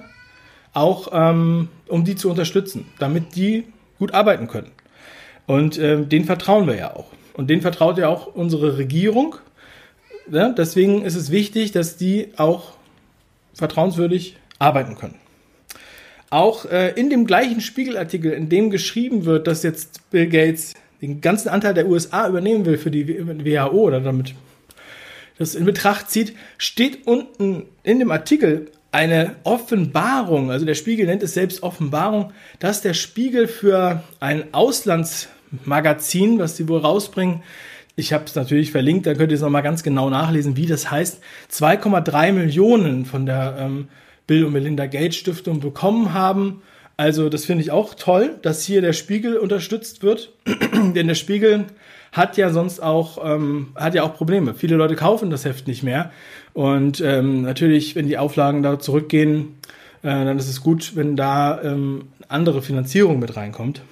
auch, 0.72 1.08
ähm, 1.12 1.68
um 1.88 2.04
die 2.04 2.14
zu 2.14 2.30
unterstützen, 2.30 2.86
damit 2.98 3.34
die 3.34 3.64
gut 3.98 4.14
arbeiten 4.14 4.46
können. 4.46 4.70
Und 5.46 5.78
ähm, 5.78 6.08
den 6.08 6.24
vertrauen 6.24 6.66
wir 6.66 6.76
ja 6.76 6.94
auch. 6.94 7.06
Und 7.34 7.50
den 7.50 7.60
vertraut 7.60 7.98
ja 7.98 8.08
auch 8.08 8.26
unsere 8.26 8.78
Regierung 8.78 9.36
ja, 10.30 10.48
deswegen 10.50 11.04
ist 11.04 11.14
es 11.14 11.30
wichtig, 11.30 11.72
dass 11.72 11.96
die 11.96 12.32
auch 12.36 12.72
vertrauenswürdig 13.54 14.36
arbeiten 14.58 14.96
können. 14.96 15.16
Auch 16.30 16.64
äh, 16.64 16.90
in 16.92 17.10
dem 17.10 17.26
gleichen 17.26 17.60
Spiegelartikel, 17.60 18.32
in 18.32 18.48
dem 18.48 18.70
geschrieben 18.70 19.24
wird, 19.24 19.46
dass 19.46 19.62
jetzt 19.62 20.10
Bill 20.10 20.28
Gates 20.28 20.74
den 21.02 21.20
ganzen 21.20 21.48
Anteil 21.48 21.74
der 21.74 21.88
USA 21.88 22.28
übernehmen 22.28 22.64
will 22.64 22.78
für 22.78 22.90
die 22.90 23.06
WHO 23.06 23.70
oder 23.72 24.00
damit 24.00 24.34
das 25.38 25.54
in 25.54 25.64
Betracht 25.64 26.10
zieht, 26.10 26.34
steht 26.58 27.06
unten 27.06 27.64
in 27.82 27.98
dem 27.98 28.10
Artikel 28.10 28.70
eine 28.92 29.36
Offenbarung, 29.44 30.50
also 30.50 30.66
der 30.66 30.74
Spiegel 30.74 31.06
nennt 31.06 31.22
es 31.22 31.34
selbst 31.34 31.62
Offenbarung, 31.62 32.32
dass 32.58 32.82
der 32.82 32.94
Spiegel 32.94 33.48
für 33.48 34.02
ein 34.20 34.52
Auslandsmagazin, 34.52 36.38
was 36.38 36.58
sie 36.58 36.68
wohl 36.68 36.80
rausbringen, 36.80 37.42
ich 37.96 38.12
habe 38.12 38.24
es 38.24 38.34
natürlich 38.34 38.70
verlinkt, 38.70 39.06
da 39.06 39.14
könnt 39.14 39.32
ihr 39.32 39.36
es 39.36 39.42
nochmal 39.42 39.62
ganz 39.62 39.82
genau 39.82 40.08
nachlesen, 40.08 40.56
wie 40.56 40.66
das 40.66 40.90
heißt. 40.90 41.22
2,3 41.50 42.32
Millionen 42.32 43.04
von 43.04 43.26
der 43.26 43.56
ähm, 43.58 43.88
Bill 44.26 44.44
und 44.44 44.52
Melinda 44.52 44.86
Gates 44.86 45.16
Stiftung 45.16 45.60
bekommen 45.60 46.14
haben. 46.14 46.62
Also 46.96 47.28
das 47.28 47.44
finde 47.44 47.62
ich 47.62 47.70
auch 47.70 47.94
toll, 47.94 48.38
dass 48.42 48.64
hier 48.64 48.80
der 48.80 48.92
Spiegel 48.92 49.36
unterstützt 49.36 50.02
wird, 50.02 50.32
denn 50.94 51.06
der 51.06 51.14
Spiegel 51.14 51.66
hat 52.12 52.36
ja 52.36 52.50
sonst 52.50 52.82
auch 52.82 53.18
ähm, 53.24 53.68
hat 53.74 53.94
ja 53.94 54.02
auch 54.02 54.14
Probleme. 54.14 54.54
Viele 54.54 54.76
Leute 54.76 54.96
kaufen 54.96 55.30
das 55.30 55.44
Heft 55.44 55.66
nicht 55.66 55.82
mehr 55.82 56.12
und 56.52 57.00
ähm, 57.00 57.42
natürlich, 57.42 57.96
wenn 57.96 58.06
die 58.06 58.18
Auflagen 58.18 58.62
da 58.62 58.78
zurückgehen, 58.78 59.56
äh, 60.02 60.08
dann 60.08 60.38
ist 60.38 60.48
es 60.48 60.60
gut, 60.60 60.94
wenn 60.94 61.16
da 61.16 61.62
ähm, 61.62 62.08
andere 62.28 62.62
Finanzierung 62.62 63.18
mit 63.18 63.36
reinkommt. 63.36 63.82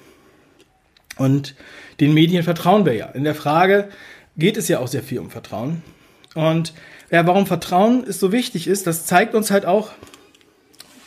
Und 1.21 1.53
den 1.99 2.15
Medien 2.15 2.43
vertrauen 2.43 2.83
wir 2.83 2.95
ja. 2.95 3.05
In 3.05 3.23
der 3.23 3.35
Frage 3.35 3.89
geht 4.37 4.57
es 4.57 4.67
ja 4.67 4.79
auch 4.79 4.87
sehr 4.87 5.03
viel 5.03 5.19
um 5.19 5.29
Vertrauen. 5.29 5.83
Und 6.33 6.73
ja, 7.11 7.27
warum 7.27 7.45
Vertrauen 7.45 8.03
ist 8.03 8.19
so 8.19 8.31
wichtig 8.31 8.67
ist, 8.67 8.87
das 8.87 9.05
zeigt 9.05 9.35
uns 9.35 9.51
halt 9.51 9.65
auch 9.65 9.91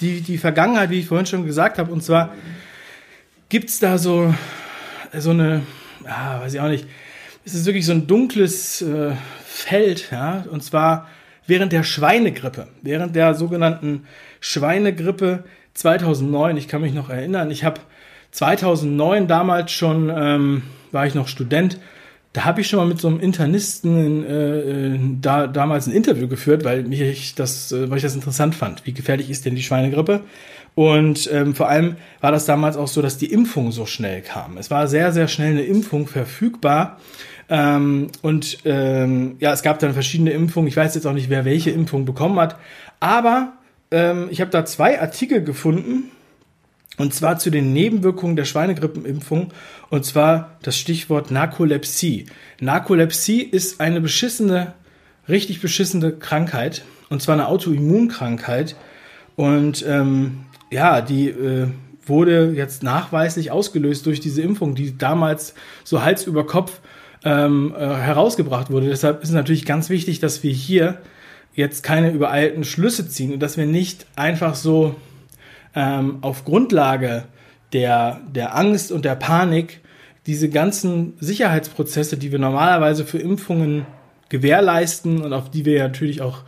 die, 0.00 0.20
die 0.20 0.38
Vergangenheit, 0.38 0.90
wie 0.90 1.00
ich 1.00 1.06
vorhin 1.06 1.26
schon 1.26 1.44
gesagt 1.44 1.78
habe. 1.78 1.90
Und 1.92 2.04
zwar 2.04 2.32
gibt 3.48 3.70
es 3.70 3.80
da 3.80 3.98
so, 3.98 4.32
so 5.12 5.30
eine, 5.30 5.62
ja, 6.04 6.40
weiß 6.40 6.54
ich 6.54 6.60
auch 6.60 6.68
nicht, 6.68 6.86
es 7.44 7.54
ist 7.54 7.66
wirklich 7.66 7.84
so 7.84 7.92
ein 7.92 8.06
dunkles 8.06 8.82
äh, 8.82 9.12
Feld, 9.44 10.10
ja, 10.12 10.44
und 10.48 10.62
zwar 10.62 11.08
während 11.46 11.72
der 11.72 11.82
Schweinegrippe, 11.82 12.68
während 12.82 13.16
der 13.16 13.34
sogenannten 13.34 14.06
Schweinegrippe 14.40 15.44
2009, 15.74 16.56
ich 16.56 16.68
kann 16.68 16.80
mich 16.80 16.94
noch 16.94 17.10
erinnern, 17.10 17.50
ich 17.50 17.64
habe 17.64 17.80
2009 18.30 19.28
damals 19.28 19.70
schon 19.70 20.10
ähm, 20.14 20.62
war 20.90 21.06
ich 21.06 21.14
noch 21.14 21.28
Student. 21.28 21.78
Da 22.32 22.44
habe 22.44 22.62
ich 22.62 22.66
schon 22.66 22.80
mal 22.80 22.86
mit 22.86 23.00
so 23.00 23.06
einem 23.06 23.20
Internisten 23.20 24.24
äh, 24.24 24.98
da 25.20 25.46
damals 25.46 25.86
ein 25.86 25.92
Interview 25.92 26.26
geführt, 26.26 26.64
weil 26.64 26.82
mich 26.82 27.00
ich 27.00 27.36
das, 27.36 27.70
äh, 27.70 27.88
weil 27.88 27.98
ich 27.98 28.02
das 28.02 28.16
interessant 28.16 28.56
fand. 28.56 28.84
Wie 28.86 28.92
gefährlich 28.92 29.30
ist 29.30 29.44
denn 29.44 29.54
die 29.54 29.62
Schweinegrippe? 29.62 30.22
Und 30.74 31.30
ähm, 31.32 31.54
vor 31.54 31.68
allem 31.68 31.94
war 32.20 32.32
das 32.32 32.46
damals 32.46 32.76
auch 32.76 32.88
so, 32.88 33.02
dass 33.02 33.18
die 33.18 33.30
Impfung 33.32 33.70
so 33.70 33.86
schnell 33.86 34.22
kam. 34.22 34.56
Es 34.56 34.68
war 34.68 34.88
sehr, 34.88 35.12
sehr 35.12 35.28
schnell 35.28 35.52
eine 35.52 35.62
Impfung 35.62 36.08
verfügbar. 36.08 36.98
Ähm, 37.48 38.08
und 38.22 38.58
ähm, 38.64 39.36
ja, 39.38 39.52
es 39.52 39.62
gab 39.62 39.78
dann 39.78 39.92
verschiedene 39.92 40.30
Impfungen. 40.30 40.66
Ich 40.66 40.76
weiß 40.76 40.96
jetzt 40.96 41.06
auch 41.06 41.12
nicht, 41.12 41.30
wer 41.30 41.44
welche 41.44 41.70
Impfung 41.70 42.04
bekommen 42.04 42.40
hat. 42.40 42.56
Aber 42.98 43.52
ähm, 43.90 44.28
ich 44.30 44.40
habe 44.40 44.50
da 44.50 44.64
zwei 44.64 45.00
Artikel 45.00 45.42
gefunden, 45.42 46.10
und 46.96 47.12
zwar 47.12 47.38
zu 47.38 47.50
den 47.50 47.72
Nebenwirkungen 47.72 48.36
der 48.36 48.44
Schweinegrippenimpfung. 48.44 49.52
Und 49.90 50.04
zwar 50.04 50.58
das 50.62 50.78
Stichwort 50.78 51.30
Narkolepsie. 51.30 52.26
Narkolepsie 52.60 53.42
ist 53.42 53.80
eine 53.80 54.00
beschissene, 54.00 54.74
richtig 55.28 55.60
beschissene 55.60 56.12
Krankheit. 56.12 56.84
Und 57.08 57.20
zwar 57.20 57.34
eine 57.34 57.48
Autoimmunkrankheit. 57.48 58.76
Und 59.34 59.84
ähm, 59.86 60.44
ja, 60.70 61.00
die 61.00 61.30
äh, 61.30 61.66
wurde 62.06 62.52
jetzt 62.54 62.82
nachweislich 62.82 63.50
ausgelöst 63.50 64.06
durch 64.06 64.20
diese 64.20 64.42
Impfung, 64.42 64.74
die 64.74 64.96
damals 64.96 65.54
so 65.82 66.02
Hals 66.02 66.26
über 66.26 66.46
Kopf 66.46 66.80
ähm, 67.24 67.74
äh, 67.76 67.80
herausgebracht 67.80 68.70
wurde. 68.70 68.88
Deshalb 68.88 69.22
ist 69.22 69.30
es 69.30 69.34
natürlich 69.34 69.64
ganz 69.64 69.90
wichtig, 69.90 70.20
dass 70.20 70.42
wir 70.42 70.52
hier 70.52 70.98
jetzt 71.54 71.82
keine 71.82 72.10
übereilten 72.10 72.64
Schlüsse 72.64 73.08
ziehen 73.08 73.32
und 73.32 73.40
dass 73.40 73.56
wir 73.56 73.66
nicht 73.66 74.06
einfach 74.16 74.54
so 74.54 74.96
ähm, 75.74 76.18
auf 76.20 76.44
Grundlage 76.44 77.24
der, 77.72 78.20
der 78.32 78.56
Angst 78.56 78.92
und 78.92 79.04
der 79.04 79.14
Panik 79.14 79.80
diese 80.26 80.48
ganzen 80.48 81.14
Sicherheitsprozesse, 81.20 82.16
die 82.16 82.32
wir 82.32 82.38
normalerweise 82.38 83.04
für 83.04 83.18
Impfungen 83.18 83.86
gewährleisten 84.28 85.22
und 85.22 85.32
auf 85.32 85.50
die 85.50 85.64
wir 85.64 85.82
natürlich 85.82 86.22
auch 86.22 86.42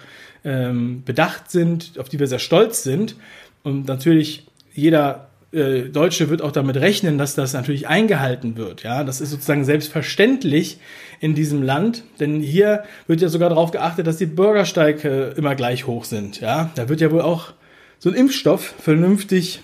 ähm, 0.44 1.02
bedacht 1.04 1.50
sind, 1.50 1.98
auf 1.98 2.08
die 2.08 2.18
wir 2.18 2.26
sehr 2.26 2.38
stolz 2.38 2.82
sind 2.82 3.16
und 3.62 3.86
natürlich 3.86 4.46
jeder 4.72 5.25
äh, 5.52 5.82
Deutsche 5.82 6.28
wird 6.28 6.42
auch 6.42 6.52
damit 6.52 6.76
rechnen, 6.76 7.18
dass 7.18 7.34
das 7.34 7.52
natürlich 7.52 7.88
eingehalten 7.88 8.56
wird. 8.56 8.82
Ja, 8.82 9.04
das 9.04 9.20
ist 9.20 9.30
sozusagen 9.30 9.64
selbstverständlich 9.64 10.78
in 11.20 11.34
diesem 11.34 11.62
Land, 11.62 12.04
denn 12.20 12.40
hier 12.40 12.84
wird 13.06 13.20
ja 13.20 13.28
sogar 13.28 13.48
darauf 13.48 13.70
geachtet, 13.70 14.06
dass 14.06 14.16
die 14.16 14.26
Bürgersteige 14.26 15.34
immer 15.36 15.54
gleich 15.54 15.86
hoch 15.86 16.04
sind. 16.04 16.40
Ja, 16.40 16.70
da 16.74 16.88
wird 16.88 17.00
ja 17.00 17.10
wohl 17.10 17.22
auch 17.22 17.52
so 17.98 18.10
ein 18.10 18.14
Impfstoff 18.14 18.74
vernünftig 18.78 19.60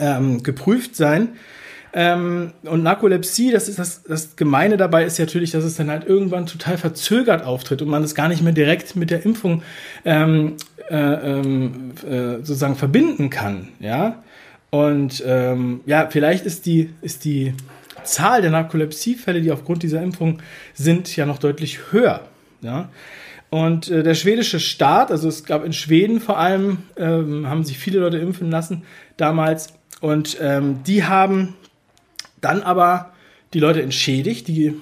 ähm, 0.00 0.42
geprüft 0.42 0.96
sein. 0.96 1.30
Ähm, 1.94 2.52
und 2.62 2.82
Narkolepsie, 2.82 3.50
das 3.50 3.68
ist 3.68 3.78
das, 3.78 4.02
das 4.04 4.36
Gemeine 4.36 4.78
dabei 4.78 5.04
ist 5.04 5.18
natürlich, 5.18 5.50
dass 5.50 5.64
es 5.64 5.76
dann 5.76 5.90
halt 5.90 6.06
irgendwann 6.06 6.46
total 6.46 6.78
verzögert 6.78 7.44
auftritt 7.44 7.82
und 7.82 7.88
man 7.88 8.02
es 8.02 8.14
gar 8.14 8.28
nicht 8.28 8.42
mehr 8.42 8.54
direkt 8.54 8.96
mit 8.96 9.10
der 9.10 9.26
Impfung 9.26 9.62
ähm, 10.06 10.56
äh, 10.88 10.96
ähm, 10.96 11.92
äh, 12.08 12.36
sozusagen 12.36 12.76
verbinden 12.76 13.28
kann. 13.28 13.68
Ja. 13.78 14.22
Und 14.74 15.22
ähm, 15.26 15.82
ja, 15.84 16.08
vielleicht 16.10 16.46
ist 16.46 16.64
die, 16.64 16.88
ist 17.02 17.26
die 17.26 17.52
Zahl 18.04 18.40
der 18.40 18.50
Narkolepsiefälle, 18.50 19.42
die 19.42 19.52
aufgrund 19.52 19.82
dieser 19.82 20.02
Impfung 20.02 20.38
sind, 20.72 21.14
ja 21.14 21.26
noch 21.26 21.36
deutlich 21.36 21.92
höher. 21.92 22.22
Ja. 22.62 22.88
Und 23.50 23.90
äh, 23.90 24.02
der 24.02 24.14
schwedische 24.14 24.60
Staat, 24.60 25.10
also 25.10 25.28
es 25.28 25.44
gab 25.44 25.62
in 25.66 25.74
Schweden 25.74 26.22
vor 26.22 26.38
allem, 26.38 26.78
ähm, 26.96 27.50
haben 27.50 27.64
sich 27.64 27.76
viele 27.76 28.00
Leute 28.00 28.16
impfen 28.16 28.50
lassen 28.50 28.84
damals. 29.18 29.74
Und 30.00 30.38
ähm, 30.40 30.82
die 30.86 31.04
haben 31.04 31.54
dann 32.40 32.62
aber 32.62 33.12
die 33.52 33.60
Leute 33.60 33.82
entschädigt, 33.82 34.48
die, 34.48 34.72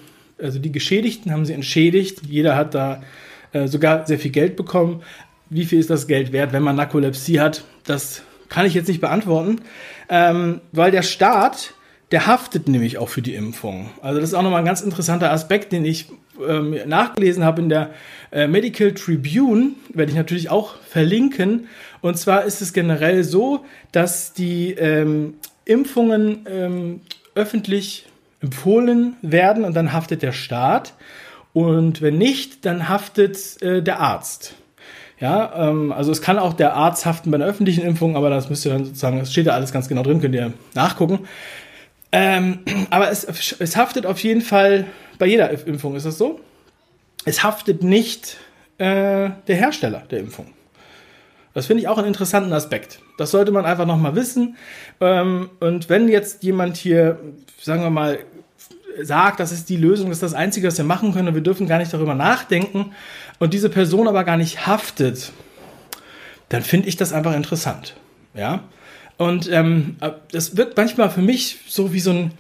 also 0.41 0.61
die 0.61 0.71
Geschädigten 0.71 1.33
haben 1.33 1.47
sie 1.47 1.53
entschädigt. 1.53 2.21
Jeder 2.29 2.55
hat 2.55 2.77
da 2.77 3.03
äh, 3.51 3.67
sogar 3.67 4.07
sehr 4.07 4.21
viel 4.21 4.31
Geld 4.31 4.55
bekommen. 4.55 5.03
Wie 5.49 5.65
viel 5.65 5.81
ist 5.81 5.91
das 5.91 6.07
Geld 6.07 6.31
wert, 6.31 6.53
wenn 6.53 6.63
man 6.63 6.77
Narkolepsie 6.77 7.41
hat? 7.41 7.65
Das 7.83 8.23
kann 8.51 8.67
ich 8.67 8.75
jetzt 8.75 8.89
nicht 8.89 9.01
beantworten, 9.01 9.63
ähm, 10.11 10.61
weil 10.73 10.91
der 10.91 11.03
Staat, 11.03 11.73
der 12.11 12.27
haftet 12.27 12.69
nämlich 12.69 12.99
auch 12.99 13.09
für 13.09 13.23
die 13.23 13.35
Impfung. 13.35 13.89
Also 14.03 14.21
das 14.21 14.31
ist 14.31 14.35
auch 14.35 14.43
nochmal 14.43 14.59
ein 14.59 14.67
ganz 14.67 14.83
interessanter 14.83 15.33
Aspekt, 15.33 15.73
den 15.73 15.87
ich 15.87 16.09
ähm, 16.47 16.77
nachgelesen 16.87 17.45
habe 17.45 17.63
in 17.63 17.69
der 17.71 17.91
äh, 18.33 18.47
Medical 18.47 18.93
Tribune, 18.93 19.71
werde 19.95 20.11
ich 20.11 20.19
natürlich 20.19 20.51
auch 20.51 20.77
verlinken. 20.77 21.69
Und 22.03 22.19
zwar 22.19 22.45
ist 22.45 22.61
es 22.61 22.73
generell 22.73 23.25
so, 23.25 23.65
dass 23.93 24.33
die 24.33 24.73
ähm, 24.73 25.35
Impfungen 25.65 26.47
ähm, 26.51 27.01
öffentlich 27.35 28.07
empfohlen 28.41 29.17
werden 29.23 29.65
und 29.65 29.75
dann 29.75 29.93
haftet 29.93 30.23
der 30.23 30.33
Staat. 30.33 30.95
Und 31.53 32.01
wenn 32.01 32.19
nicht, 32.19 32.65
dann 32.65 32.89
haftet 32.89 33.61
äh, 33.63 33.83
der 33.83 34.01
Arzt. 34.01 34.55
Ja, 35.21 35.69
ähm, 35.69 35.93
also 35.93 36.11
es 36.11 36.23
kann 36.23 36.39
auch 36.39 36.55
der 36.55 36.75
Arzt 36.75 37.05
haften 37.05 37.31
bei 37.31 37.37
einer 37.37 37.45
öffentlichen 37.45 37.83
Impfung, 37.83 38.17
aber 38.17 38.31
das 38.31 38.49
müsst 38.49 38.65
ihr 38.65 38.73
dann 38.73 38.87
sozusagen, 38.87 39.21
es 39.21 39.31
steht 39.31 39.47
da 39.47 39.53
alles 39.53 39.71
ganz 39.71 39.87
genau 39.87 40.03
drin, 40.03 40.21
könnt 40.21 40.35
ihr 40.35 40.53
nachgucken. 40.75 41.21
Ähm, 42.11 42.61
aber 42.91 43.11
es, 43.11 43.25
es 43.25 43.77
haftet 43.77 44.07
auf 44.07 44.19
jeden 44.21 44.41
Fall 44.41 44.87
bei 45.19 45.27
jeder 45.27 45.51
Impfung, 45.67 45.95
ist 45.95 46.07
das 46.07 46.17
so? 46.17 46.41
Es 47.27 47.45
haftet 47.45 47.83
nicht 47.83 48.39
äh, 48.79 49.29
der 49.47 49.57
Hersteller 49.57 50.05
der 50.11 50.21
Impfung. 50.21 50.47
Das 51.53 51.67
finde 51.67 51.83
ich 51.83 51.89
auch 51.89 51.99
einen 51.99 52.07
interessanten 52.07 52.53
Aspekt. 52.53 53.01
Das 53.19 53.33
sollte 53.33 53.53
man 53.53 53.67
einfach 53.67 53.85
nochmal 53.85 54.15
wissen. 54.15 54.57
Ähm, 55.01 55.51
und 55.61 55.91
wenn 55.91 56.09
jetzt 56.09 56.43
jemand 56.43 56.77
hier, 56.77 57.19
sagen 57.61 57.83
wir 57.83 57.91
mal, 57.91 58.21
sagt, 59.03 59.41
das 59.41 59.53
ist 59.53 59.69
die 59.69 59.77
Lösung, 59.77 60.09
das 60.09 60.19
ist 60.19 60.23
das 60.23 60.35
Einzige, 60.35 60.69
was 60.69 60.79
wir 60.79 60.85
machen 60.85 61.13
können 61.13 61.29
und 61.29 61.35
wir 61.35 61.43
dürfen 61.43 61.67
gar 61.67 61.79
nicht 61.79 61.93
darüber 61.93 62.15
nachdenken, 62.15 62.93
und 63.41 63.55
diese 63.55 63.71
Person 63.71 64.07
aber 64.07 64.23
gar 64.25 64.37
nicht 64.37 64.67
haftet, 64.67 65.33
dann 66.51 66.63
finde 66.63 66.89
ich 66.89 66.97
das 66.97 67.13
einfach 67.13 67.35
interessant. 67.35 67.97
Ja. 68.35 68.65
Und 69.17 69.51
ähm, 69.51 69.97
das 70.31 70.57
wird 70.57 70.77
manchmal 70.77 71.11
für 71.11 71.23
mich 71.23 71.59
so 71.67 71.93
wie 71.93 72.01
so 72.01 72.11
ein, 72.11 72.31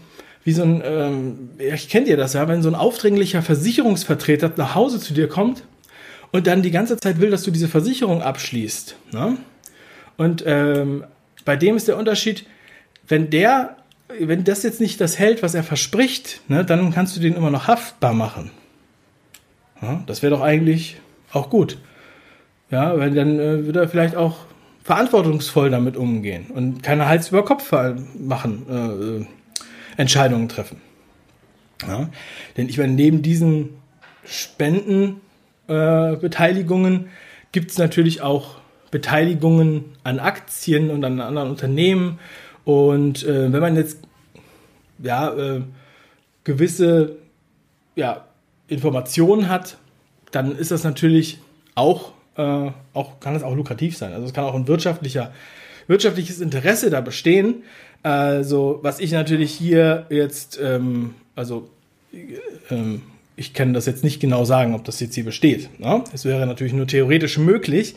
wie 0.44 0.52
so 0.52 0.62
ein, 0.62 0.82
ähm, 0.84 1.50
ich 1.58 1.88
kennt 1.88 2.06
ihr 2.08 2.16
das 2.16 2.34
ja, 2.34 2.46
wenn 2.48 2.62
so 2.62 2.68
ein 2.68 2.74
aufdringlicher 2.74 3.42
Versicherungsvertreter 3.42 4.52
nach 4.56 4.74
Hause 4.74 5.00
zu 5.00 5.14
dir 5.14 5.28
kommt 5.28 5.62
und 6.32 6.46
dann 6.46 6.62
die 6.62 6.70
ganze 6.70 6.96
Zeit 6.96 7.20
will, 7.20 7.30
dass 7.30 7.42
du 7.42 7.50
diese 7.50 7.68
Versicherung 7.68 8.22
abschließt. 8.22 8.96
Ne? 9.12 9.36
Und 10.16 10.44
ähm, 10.46 11.04
bei 11.44 11.56
dem 11.56 11.76
ist 11.76 11.88
der 11.88 11.96
Unterschied, 11.96 12.46
wenn 13.08 13.30
der, 13.30 13.76
wenn 14.18 14.44
das 14.44 14.62
jetzt 14.62 14.80
nicht 14.80 15.00
das 15.00 15.18
hält, 15.18 15.42
was 15.42 15.54
er 15.54 15.62
verspricht, 15.62 16.40
ne, 16.48 16.64
dann 16.64 16.92
kannst 16.92 17.16
du 17.16 17.20
den 17.20 17.34
immer 17.34 17.50
noch 17.50 17.68
haftbar 17.68 18.12
machen. 18.12 18.50
Ja, 19.82 20.02
das 20.06 20.22
wäre 20.22 20.34
doch 20.34 20.42
eigentlich 20.42 20.96
auch 21.32 21.50
gut. 21.50 21.78
Ja, 22.70 22.98
weil 22.98 23.12
dann 23.12 23.38
äh, 23.38 23.64
würde 23.64 23.80
er 23.80 23.88
vielleicht 23.88 24.16
auch 24.16 24.38
verantwortungsvoll 24.84 25.70
damit 25.70 25.96
umgehen 25.96 26.46
und 26.54 26.82
keine 26.82 27.06
Hals 27.06 27.28
über 27.28 27.44
Kopf 27.44 27.72
machen, 28.18 28.66
äh, 28.68 29.24
Entscheidungen 30.00 30.48
treffen. 30.48 30.80
Ja, 31.86 32.08
denn 32.56 32.68
ich 32.68 32.78
meine, 32.78 32.92
neben 32.92 33.22
diesen 33.22 33.68
Spendenbeteiligungen 34.24 37.06
äh, 37.06 37.08
gibt 37.52 37.70
es 37.70 37.78
natürlich 37.78 38.22
auch 38.22 38.56
Beteiligungen 38.90 39.84
an 40.02 40.18
Aktien 40.18 40.90
und 40.90 41.04
an 41.04 41.20
anderen 41.20 41.50
Unternehmen. 41.50 42.18
Und 42.64 43.24
äh, 43.24 43.52
wenn 43.52 43.60
man 43.60 43.76
jetzt 43.76 43.98
ja, 45.02 45.32
äh, 45.34 45.62
gewisse 46.44 47.16
ja, 47.96 48.24
Informationen 48.68 49.48
hat, 49.48 49.78
dann 50.30 50.56
ist 50.56 50.70
das 50.70 50.84
natürlich 50.84 51.38
auch, 51.74 52.12
äh, 52.36 52.70
auch, 52.94 53.20
kann 53.20 53.34
es 53.34 53.42
auch 53.42 53.54
lukrativ 53.54 53.96
sein. 53.96 54.12
Also 54.12 54.26
es 54.26 54.32
kann 54.32 54.44
auch 54.44 54.54
ein 54.54 54.68
wirtschaftlicher, 54.68 55.32
wirtschaftliches 55.86 56.40
Interesse 56.40 56.90
da 56.90 57.00
bestehen. 57.00 57.64
Also, 58.02 58.78
was 58.82 59.00
ich 59.00 59.12
natürlich 59.12 59.52
hier 59.52 60.06
jetzt, 60.08 60.58
ähm, 60.62 61.14
also 61.34 61.68
ähm, 62.70 63.02
ich 63.36 63.52
kann 63.52 63.74
das 63.74 63.86
jetzt 63.86 64.04
nicht 64.04 64.20
genau 64.20 64.44
sagen, 64.44 64.74
ob 64.74 64.84
das 64.84 65.00
jetzt 65.00 65.14
hier 65.14 65.24
besteht. 65.24 65.80
Ne? 65.80 66.04
Es 66.12 66.24
wäre 66.24 66.46
natürlich 66.46 66.72
nur 66.72 66.86
theoretisch 66.86 67.38
möglich, 67.38 67.96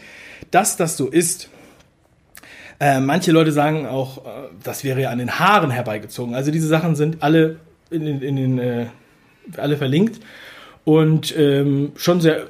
dass 0.51 0.77
das 0.77 0.97
so 0.97 1.07
ist. 1.07 1.49
Äh, 2.83 2.99
manche 2.99 3.31
Leute 3.31 3.53
sagen 3.53 3.87
auch, 3.87 4.17
äh, 4.17 4.29
das 4.61 4.83
wäre 4.83 4.99
ja 4.99 5.09
an 5.09 5.17
den 5.17 5.39
Haaren 5.39 5.71
herbeigezogen. 5.71 6.35
Also 6.35 6.51
diese 6.51 6.67
Sachen 6.67 6.97
sind 6.97 7.23
alle 7.23 7.55
in, 7.89 8.05
in, 8.05 8.21
in 8.21 8.35
den, 8.35 8.59
äh, 8.59 8.87
alle 9.55 9.77
verlinkt 9.77 10.19
und 10.83 11.33
ähm, 11.37 11.93
schon 11.95 12.19
sehr 12.19 12.47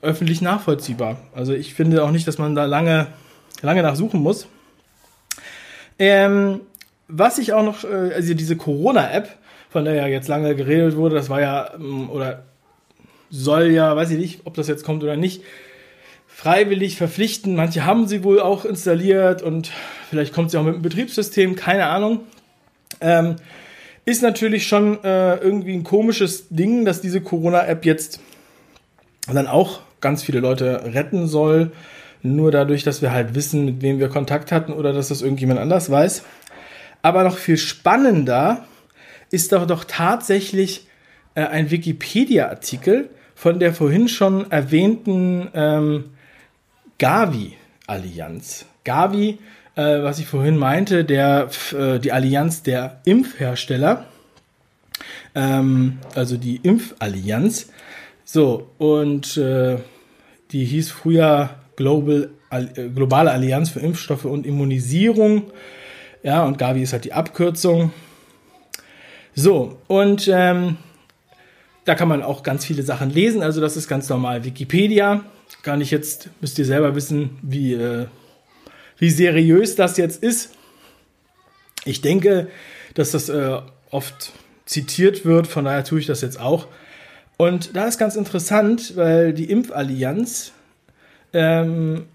öffentlich 0.00 0.40
nachvollziehbar. 0.40 1.18
Also 1.34 1.52
ich 1.52 1.74
finde 1.74 2.02
auch 2.02 2.12
nicht, 2.12 2.26
dass 2.26 2.38
man 2.38 2.54
da 2.54 2.64
lange, 2.64 3.08
lange 3.60 3.82
nachsuchen 3.82 4.22
muss. 4.22 4.46
Ähm, 5.98 6.60
was 7.06 7.36
ich 7.36 7.52
auch 7.52 7.62
noch, 7.62 7.84
äh, 7.84 8.14
also 8.14 8.32
diese 8.32 8.56
Corona-App, 8.56 9.28
von 9.68 9.84
der 9.84 9.96
ja 9.96 10.06
jetzt 10.06 10.28
lange 10.28 10.54
geredet 10.54 10.96
wurde, 10.96 11.14
das 11.14 11.28
war 11.28 11.42
ja, 11.42 11.74
ähm, 11.74 12.08
oder 12.08 12.44
soll 13.28 13.66
ja, 13.66 13.94
weiß 13.94 14.12
ich 14.12 14.18
nicht, 14.18 14.40
ob 14.44 14.54
das 14.54 14.66
jetzt 14.66 14.82
kommt 14.82 15.02
oder 15.02 15.18
nicht, 15.18 15.42
freiwillig 16.38 16.96
verpflichten. 16.96 17.56
Manche 17.56 17.84
haben 17.84 18.06
sie 18.06 18.22
wohl 18.22 18.38
auch 18.38 18.64
installiert 18.64 19.42
und 19.42 19.72
vielleicht 20.08 20.32
kommt 20.32 20.52
sie 20.52 20.56
auch 20.56 20.62
mit 20.62 20.76
dem 20.76 20.82
Betriebssystem, 20.82 21.56
keine 21.56 21.86
Ahnung. 21.86 22.20
Ähm, 23.00 23.34
ist 24.04 24.22
natürlich 24.22 24.68
schon 24.68 25.02
äh, 25.02 25.34
irgendwie 25.38 25.74
ein 25.74 25.82
komisches 25.82 26.46
Ding, 26.48 26.84
dass 26.84 27.00
diese 27.00 27.20
Corona-App 27.20 27.84
jetzt 27.84 28.20
dann 29.26 29.48
auch 29.48 29.80
ganz 30.00 30.22
viele 30.22 30.38
Leute 30.38 30.94
retten 30.94 31.26
soll. 31.26 31.72
Nur 32.22 32.52
dadurch, 32.52 32.84
dass 32.84 33.02
wir 33.02 33.10
halt 33.10 33.34
wissen, 33.34 33.64
mit 33.64 33.82
wem 33.82 33.98
wir 33.98 34.08
Kontakt 34.08 34.52
hatten 34.52 34.72
oder 34.72 34.92
dass 34.92 35.08
das 35.08 35.22
irgendjemand 35.22 35.58
anders 35.58 35.90
weiß. 35.90 36.22
Aber 37.02 37.24
noch 37.24 37.36
viel 37.36 37.56
spannender 37.56 38.64
ist 39.32 39.50
doch 39.50 39.66
doch 39.66 39.82
tatsächlich 39.82 40.86
äh, 41.34 41.40
ein 41.40 41.72
Wikipedia-Artikel 41.72 43.10
von 43.34 43.58
der 43.58 43.74
vorhin 43.74 44.06
schon 44.06 44.48
erwähnten 44.52 45.48
ähm, 45.52 46.04
Gavi-Allianz. 46.98 48.66
Gavi 48.84 49.38
äh, 49.78 50.02
was 50.02 50.18
ich 50.18 50.26
vorhin 50.26 50.56
meinte, 50.56 51.04
der, 51.04 51.48
äh, 51.72 52.00
die 52.00 52.10
Allianz 52.10 52.64
der 52.64 53.00
Impfhersteller, 53.04 54.06
ähm, 55.36 55.98
also 56.14 56.36
die 56.36 56.56
Impfallianz. 56.56 57.70
So, 58.24 58.70
und 58.78 59.36
äh, 59.36 59.78
die 60.50 60.64
hieß 60.64 60.90
früher 60.90 61.50
Global, 61.76 62.30
äh, 62.50 62.88
Globale 62.88 63.30
Allianz 63.30 63.70
für 63.70 63.80
Impfstoffe 63.80 64.24
und 64.24 64.46
Immunisierung. 64.46 65.44
Ja, 66.24 66.44
und 66.44 66.58
Gavi 66.58 66.82
ist 66.82 66.92
halt 66.92 67.04
die 67.04 67.12
Abkürzung. 67.12 67.92
So, 69.34 69.78
und 69.86 70.28
ähm, 70.32 70.76
da 71.88 71.94
kann 71.94 72.08
man 72.08 72.22
auch 72.22 72.42
ganz 72.42 72.66
viele 72.66 72.82
Sachen 72.82 73.08
lesen. 73.08 73.42
Also 73.42 73.62
das 73.62 73.76
ist 73.76 73.88
ganz 73.88 74.08
normal. 74.10 74.44
Wikipedia 74.44 75.24
kann 75.62 75.80
ich 75.80 75.90
jetzt, 75.90 76.28
müsst 76.42 76.58
ihr 76.58 76.66
selber 76.66 76.94
wissen, 76.94 77.38
wie 77.40 77.72
äh, 77.72 78.06
wie 78.98 79.10
seriös 79.10 79.74
das 79.74 79.96
jetzt 79.96 80.22
ist. 80.22 80.50
Ich 81.84 82.02
denke, 82.02 82.48
dass 82.94 83.12
das 83.12 83.28
äh, 83.28 83.58
oft 83.90 84.32
zitiert 84.66 85.24
wird, 85.24 85.46
von 85.46 85.64
daher 85.64 85.84
tue 85.84 86.00
ich 86.00 86.06
das 86.06 86.20
jetzt 86.20 86.38
auch. 86.38 86.66
Und 87.38 87.74
da 87.74 87.86
ist 87.86 87.96
ganz 87.96 88.16
interessant, 88.16 88.96
weil 88.96 89.32
die 89.32 89.50
Impfallianz 89.50 90.52
ähm, 91.32 92.06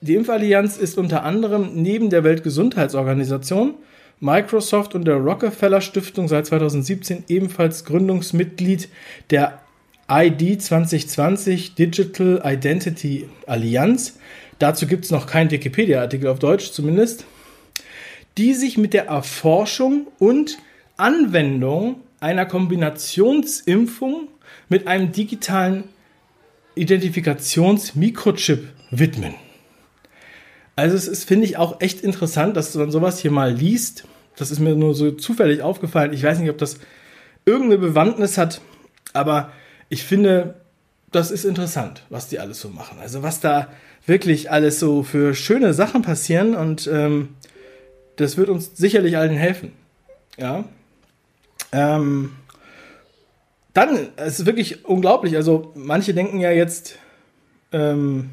die 0.00 0.16
Impfallianz 0.16 0.76
ist 0.76 0.98
unter 0.98 1.22
anderem 1.22 1.70
neben 1.74 2.10
der 2.10 2.24
Weltgesundheitsorganisation, 2.24 3.74
Microsoft 4.22 4.94
und 4.94 5.04
der 5.04 5.16
Rockefeller 5.16 5.80
Stiftung 5.80 6.28
seit 6.28 6.46
2017 6.46 7.24
ebenfalls 7.26 7.84
Gründungsmitglied 7.84 8.88
der 9.30 9.60
ID 10.08 10.62
2020 10.62 11.74
Digital 11.74 12.40
Identity 12.44 13.28
Allianz. 13.48 14.20
Dazu 14.60 14.86
gibt 14.86 15.06
es 15.06 15.10
noch 15.10 15.26
keinen 15.26 15.50
Wikipedia-Artikel 15.50 16.28
auf 16.28 16.38
Deutsch 16.38 16.70
zumindest, 16.70 17.24
die 18.38 18.54
sich 18.54 18.78
mit 18.78 18.94
der 18.94 19.06
Erforschung 19.06 20.06
und 20.20 20.58
Anwendung 20.96 21.96
einer 22.20 22.46
Kombinationsimpfung 22.46 24.28
mit 24.68 24.86
einem 24.86 25.10
digitalen 25.10 25.82
Identifikationsmikrochip 26.76 28.68
widmen. 28.92 29.34
Also 30.76 30.96
es 30.96 31.08
ist, 31.08 31.24
finde 31.24 31.44
ich, 31.44 31.56
auch 31.56 31.80
echt 31.80 32.02
interessant, 32.02 32.56
dass 32.56 32.74
man 32.76 32.92
sowas 32.92 33.18
hier 33.18 33.32
mal 33.32 33.52
liest. 33.52 34.04
Das 34.36 34.50
ist 34.50 34.60
mir 34.60 34.74
nur 34.74 34.94
so 34.94 35.10
zufällig 35.10 35.62
aufgefallen. 35.62 36.12
Ich 36.12 36.22
weiß 36.22 36.38
nicht, 36.38 36.50
ob 36.50 36.58
das 36.58 36.78
irgendeine 37.44 37.78
Bewandtnis 37.78 38.38
hat, 38.38 38.60
aber 39.12 39.52
ich 39.88 40.04
finde, 40.04 40.54
das 41.10 41.30
ist 41.30 41.44
interessant, 41.44 42.04
was 42.08 42.28
die 42.28 42.38
alles 42.38 42.60
so 42.60 42.68
machen. 42.68 42.98
Also 43.00 43.22
was 43.22 43.40
da 43.40 43.68
wirklich 44.06 44.50
alles 44.50 44.80
so 44.80 45.02
für 45.02 45.34
schöne 45.34 45.74
Sachen 45.74 46.02
passieren 46.02 46.54
und 46.54 46.86
ähm, 46.86 47.30
das 48.16 48.36
wird 48.36 48.48
uns 48.48 48.76
sicherlich 48.76 49.16
allen 49.16 49.36
helfen. 49.36 49.72
Ja. 50.38 50.64
Ähm, 51.72 52.32
dann, 53.72 54.08
es 54.16 54.40
ist 54.40 54.46
wirklich 54.46 54.84
unglaublich. 54.84 55.36
Also, 55.36 55.72
manche 55.74 56.14
denken 56.14 56.40
ja 56.40 56.50
jetzt, 56.50 56.98
ähm, 57.72 58.30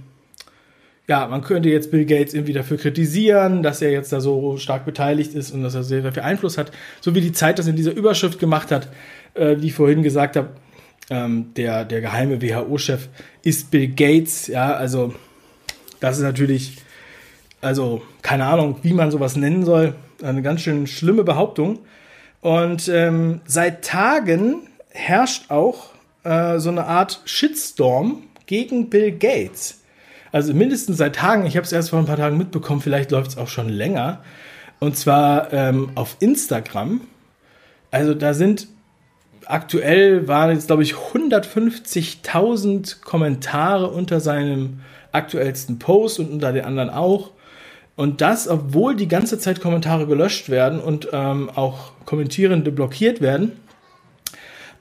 ja, 1.09 1.25
man 1.27 1.41
könnte 1.41 1.69
jetzt 1.69 1.89
Bill 1.89 2.05
Gates 2.05 2.35
irgendwie 2.35 2.53
dafür 2.53 2.77
kritisieren, 2.77 3.63
dass 3.63 3.81
er 3.81 3.89
jetzt 3.89 4.13
da 4.13 4.21
so 4.21 4.57
stark 4.57 4.85
beteiligt 4.85 5.33
ist 5.33 5.49
und 5.49 5.63
dass 5.63 5.73
er 5.73 5.83
sehr, 5.83 6.03
sehr 6.03 6.13
viel 6.13 6.21
Einfluss 6.21 6.55
hat. 6.55 6.71
So 7.01 7.15
wie 7.15 7.21
die 7.21 7.31
Zeit 7.31 7.57
das 7.57 7.65
in 7.65 7.75
dieser 7.75 7.95
Überschrift 7.95 8.37
gemacht 8.37 8.69
hat, 8.69 8.89
äh, 9.33 9.55
wie 9.57 9.67
ich 9.67 9.73
vorhin 9.73 10.03
gesagt 10.03 10.35
habe, 10.35 10.49
ähm, 11.09 11.51
der, 11.55 11.83
der 11.83 12.01
geheime 12.01 12.43
WHO-Chef 12.43 13.07
ist 13.41 13.71
Bill 13.71 13.87
Gates. 13.87 14.45
Ja, 14.45 14.73
also, 14.73 15.15
das 15.99 16.17
ist 16.17 16.23
natürlich, 16.23 16.77
also, 17.59 18.03
keine 18.21 18.45
Ahnung, 18.45 18.75
wie 18.83 18.93
man 18.93 19.09
sowas 19.09 19.35
nennen 19.35 19.65
soll. 19.65 19.95
Eine 20.21 20.43
ganz 20.43 20.61
schön 20.61 20.85
schlimme 20.85 21.23
Behauptung. 21.23 21.79
Und 22.41 22.87
ähm, 22.87 23.41
seit 23.45 23.83
Tagen 23.83 24.67
herrscht 24.91 25.49
auch 25.49 25.89
äh, 26.23 26.59
so 26.59 26.69
eine 26.69 26.85
Art 26.85 27.21
Shitstorm 27.25 28.21
gegen 28.45 28.91
Bill 28.91 29.11
Gates. 29.11 29.78
Also 30.31 30.53
mindestens 30.53 30.97
seit 30.97 31.15
Tagen, 31.15 31.45
ich 31.45 31.57
habe 31.57 31.65
es 31.65 31.71
erst 31.71 31.89
vor 31.89 31.99
ein 31.99 32.05
paar 32.05 32.17
Tagen 32.17 32.37
mitbekommen, 32.37 32.81
vielleicht 32.81 33.11
läuft 33.11 33.31
es 33.31 33.37
auch 33.37 33.47
schon 33.47 33.69
länger. 33.69 34.21
Und 34.79 34.95
zwar 34.95 35.51
ähm, 35.51 35.91
auf 35.95 36.15
Instagram. 36.19 37.01
Also 37.91 38.13
da 38.13 38.33
sind 38.33 38.67
aktuell 39.45 40.27
waren 40.27 40.51
jetzt, 40.51 40.67
glaube 40.67 40.83
ich, 40.83 40.93
150.000 40.93 43.01
Kommentare 43.01 43.89
unter 43.89 44.19
seinem 44.19 44.81
aktuellsten 45.11 45.79
Post 45.79 46.19
und 46.19 46.31
unter 46.31 46.53
den 46.53 46.65
anderen 46.65 46.91
auch. 46.91 47.31
Und 47.95 48.21
das, 48.21 48.47
obwohl 48.47 48.95
die 48.95 49.07
ganze 49.07 49.39
Zeit 49.39 49.59
Kommentare 49.59 50.07
gelöscht 50.07 50.49
werden 50.49 50.79
und 50.79 51.09
ähm, 51.11 51.49
auch 51.53 51.91
Kommentierende 52.05 52.71
blockiert 52.71 53.19
werden. 53.19 53.53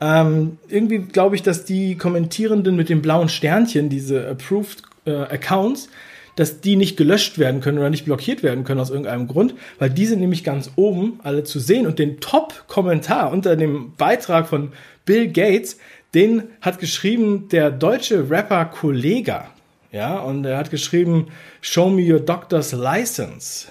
Ähm, 0.01 0.59
irgendwie 0.69 0.99
glaube 0.99 1.35
ich, 1.35 1.43
dass 1.43 1.65
die 1.65 1.97
Kommentierenden 1.97 2.77
mit 2.77 2.89
dem 2.89 3.03
blauen 3.03 3.29
Sternchen, 3.29 3.89
diese 3.89 4.29
Approved 4.29 4.88
äh, 5.09 5.35
Accounts, 5.35 5.89
dass 6.37 6.61
die 6.61 6.77
nicht 6.77 6.97
gelöscht 6.97 7.39
werden 7.39 7.61
können 7.61 7.79
oder 7.79 7.91
nicht 7.91 8.05
blockiert 8.05 8.45
werden 8.45 8.63
können 8.63 8.81
aus 8.81 8.91
irgendeinem 8.91 9.27
Grund, 9.27 9.55
weil 9.81 9.91
die 9.91 10.07
sind 10.07 10.21
nämlich 10.21 10.45
ganz 10.45 10.71
oben 10.77 11.19
alle 11.25 11.43
zu 11.43 11.59
sehen 11.59 11.87
und 11.87 11.99
den 11.99 12.21
Top-Kommentar 12.21 13.33
unter 13.33 13.57
dem 13.57 13.95
Beitrag 13.97 14.47
von 14.47 14.73
Bill 15.05 15.33
Gates, 15.33 15.79
den 16.15 16.45
hat 16.61 16.79
geschrieben 16.79 17.49
der 17.49 17.71
deutsche 17.71 18.31
Rapper 18.31 18.67
Kollega. 18.67 19.51
Ja, 19.91 20.19
und 20.19 20.45
er 20.45 20.59
hat 20.59 20.71
geschrieben, 20.71 21.29
Show 21.61 21.89
me 21.89 22.03
your 22.03 22.21
doctor's 22.21 22.73
license. 22.73 23.69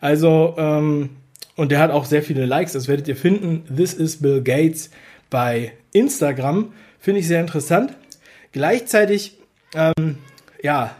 Also, 0.00 0.54
ähm, 0.58 1.10
und 1.56 1.72
der 1.72 1.80
hat 1.80 1.90
auch 1.90 2.04
sehr 2.04 2.22
viele 2.22 2.46
Likes, 2.46 2.72
das 2.72 2.88
werdet 2.88 3.08
ihr 3.08 3.16
finden. 3.16 3.64
This 3.74 3.94
is 3.94 4.20
Bill 4.20 4.42
Gates 4.42 4.90
bei 5.28 5.72
Instagram. 5.92 6.72
Finde 6.98 7.20
ich 7.20 7.26
sehr 7.26 7.40
interessant. 7.40 7.94
Gleichzeitig, 8.52 9.38
ähm, 9.74 10.18
ja, 10.62 10.94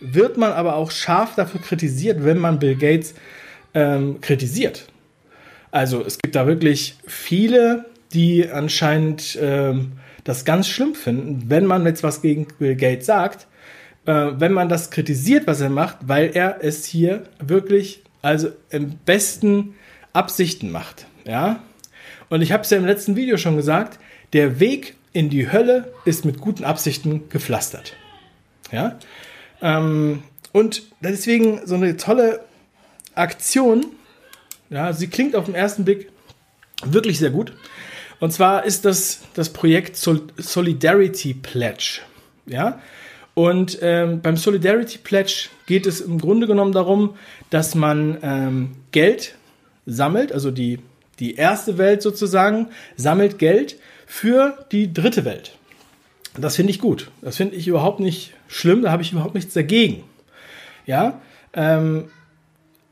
wird 0.00 0.36
man 0.36 0.52
aber 0.52 0.76
auch 0.76 0.90
scharf 0.90 1.34
dafür 1.34 1.60
kritisiert, 1.60 2.24
wenn 2.24 2.38
man 2.38 2.58
Bill 2.58 2.76
Gates 2.76 3.14
ähm, 3.74 4.20
kritisiert. 4.20 4.86
Also 5.70 6.04
es 6.04 6.18
gibt 6.18 6.34
da 6.36 6.46
wirklich 6.46 6.96
viele, 7.06 7.86
die 8.12 8.48
anscheinend 8.48 9.38
ähm, 9.40 9.92
das 10.22 10.44
ganz 10.44 10.68
schlimm 10.68 10.94
finden, 10.94 11.44
wenn 11.48 11.66
man 11.66 11.84
jetzt 11.84 12.02
was 12.02 12.22
gegen 12.22 12.46
Bill 12.58 12.76
Gates 12.76 13.06
sagt, 13.06 13.46
äh, 14.06 14.30
wenn 14.36 14.52
man 14.52 14.68
das 14.68 14.90
kritisiert, 14.90 15.46
was 15.46 15.60
er 15.60 15.70
macht, 15.70 15.98
weil 16.02 16.30
er 16.34 16.58
es 16.62 16.84
hier 16.84 17.24
wirklich, 17.40 18.02
also 18.22 18.48
im 18.70 18.98
besten 19.04 19.74
Absichten 20.12 20.70
macht. 20.70 21.06
Ja, 21.26 21.62
und 22.28 22.42
ich 22.42 22.52
habe 22.52 22.62
es 22.62 22.70
ja 22.70 22.78
im 22.78 22.86
letzten 22.86 23.16
Video 23.16 23.36
schon 23.36 23.56
gesagt, 23.56 23.98
der 24.32 24.60
Weg 24.60 24.94
in 25.12 25.30
die 25.30 25.50
Hölle 25.50 25.92
ist 26.04 26.24
mit 26.24 26.40
guten 26.40 26.64
Absichten 26.64 27.28
gepflastert. 27.28 27.96
Ja? 28.74 28.98
Ähm, 29.62 30.22
und 30.52 30.82
deswegen 31.00 31.60
so 31.64 31.74
eine 31.74 31.96
tolle 31.96 32.40
Aktion. 33.14 33.86
Ja, 34.70 34.92
sie 34.92 35.08
klingt 35.08 35.36
auf 35.36 35.46
den 35.46 35.54
ersten 35.54 35.84
Blick 35.84 36.10
wirklich 36.84 37.18
sehr 37.18 37.30
gut. 37.30 37.52
Und 38.20 38.32
zwar 38.32 38.64
ist 38.64 38.84
das 38.84 39.20
das 39.34 39.50
Projekt 39.50 39.96
Sol 39.96 40.22
Solidarity 40.36 41.34
Pledge. 41.34 42.00
Ja, 42.46 42.80
und 43.34 43.78
ähm, 43.82 44.20
beim 44.20 44.36
Solidarity 44.36 44.98
Pledge 44.98 45.48
geht 45.66 45.86
es 45.86 46.00
im 46.00 46.20
Grunde 46.20 46.46
genommen 46.46 46.72
darum, 46.72 47.16
dass 47.50 47.74
man 47.74 48.18
ähm, 48.22 48.72
Geld 48.92 49.34
sammelt, 49.86 50.32
also 50.32 50.50
die 50.50 50.78
die 51.18 51.34
erste 51.34 51.78
Welt 51.78 52.02
sozusagen 52.02 52.68
sammelt 52.96 53.38
Geld 53.38 53.76
für 54.06 54.66
die 54.72 54.92
dritte 54.92 55.24
Welt. 55.24 55.52
Das 56.36 56.56
finde 56.56 56.70
ich 56.70 56.80
gut. 56.80 57.10
Das 57.22 57.36
finde 57.36 57.54
ich 57.54 57.68
überhaupt 57.68 58.00
nicht 58.00 58.33
schlimm. 58.48 58.82
Da 58.82 58.90
habe 58.90 59.02
ich 59.02 59.12
überhaupt 59.12 59.34
nichts 59.34 59.54
dagegen. 59.54 60.04
Ja, 60.86 61.20
ähm, 61.54 62.04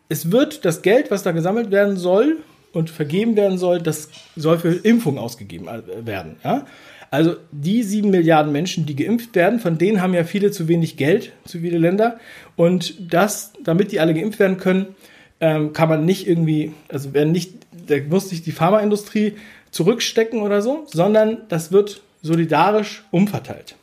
es 0.08 0.30
wird 0.30 0.64
das 0.64 0.82
Geld, 0.82 1.10
was 1.10 1.22
da 1.22 1.32
gesammelt 1.32 1.70
werden 1.70 1.96
soll 1.96 2.38
und 2.72 2.90
vergeben 2.90 3.36
werden 3.36 3.58
soll, 3.58 3.80
das 3.80 4.08
soll 4.36 4.58
für 4.58 4.72
Impfung 4.72 5.18
ausgegeben 5.18 5.68
äh, 5.68 6.06
werden. 6.06 6.36
Ja? 6.44 6.66
Also 7.10 7.36
die 7.50 7.82
sieben 7.82 8.10
Milliarden 8.10 8.52
Menschen, 8.52 8.86
die 8.86 8.96
geimpft 8.96 9.34
werden, 9.34 9.60
von 9.60 9.76
denen 9.76 10.00
haben 10.00 10.14
ja 10.14 10.24
viele 10.24 10.50
zu 10.50 10.68
wenig 10.68 10.96
Geld, 10.96 11.32
zu 11.44 11.60
viele 11.60 11.76
Länder. 11.76 12.18
Und 12.56 13.12
das, 13.12 13.52
damit 13.62 13.92
die 13.92 14.00
alle 14.00 14.14
geimpft 14.14 14.38
werden 14.38 14.56
können, 14.56 14.94
ähm, 15.40 15.74
kann 15.74 15.90
man 15.90 16.06
nicht 16.06 16.26
irgendwie, 16.26 16.72
also 16.88 17.12
werden 17.12 17.32
nicht 17.32 17.62
da 17.86 17.96
muss 18.08 18.28
sich 18.28 18.42
die 18.42 18.52
Pharmaindustrie 18.52 19.34
zurückstecken 19.70 20.40
oder 20.40 20.62
so, 20.62 20.86
sondern 20.86 21.38
das 21.48 21.72
wird 21.72 22.02
solidarisch 22.22 23.04
umverteilt. 23.10 23.76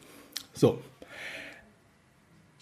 So. 0.53 0.79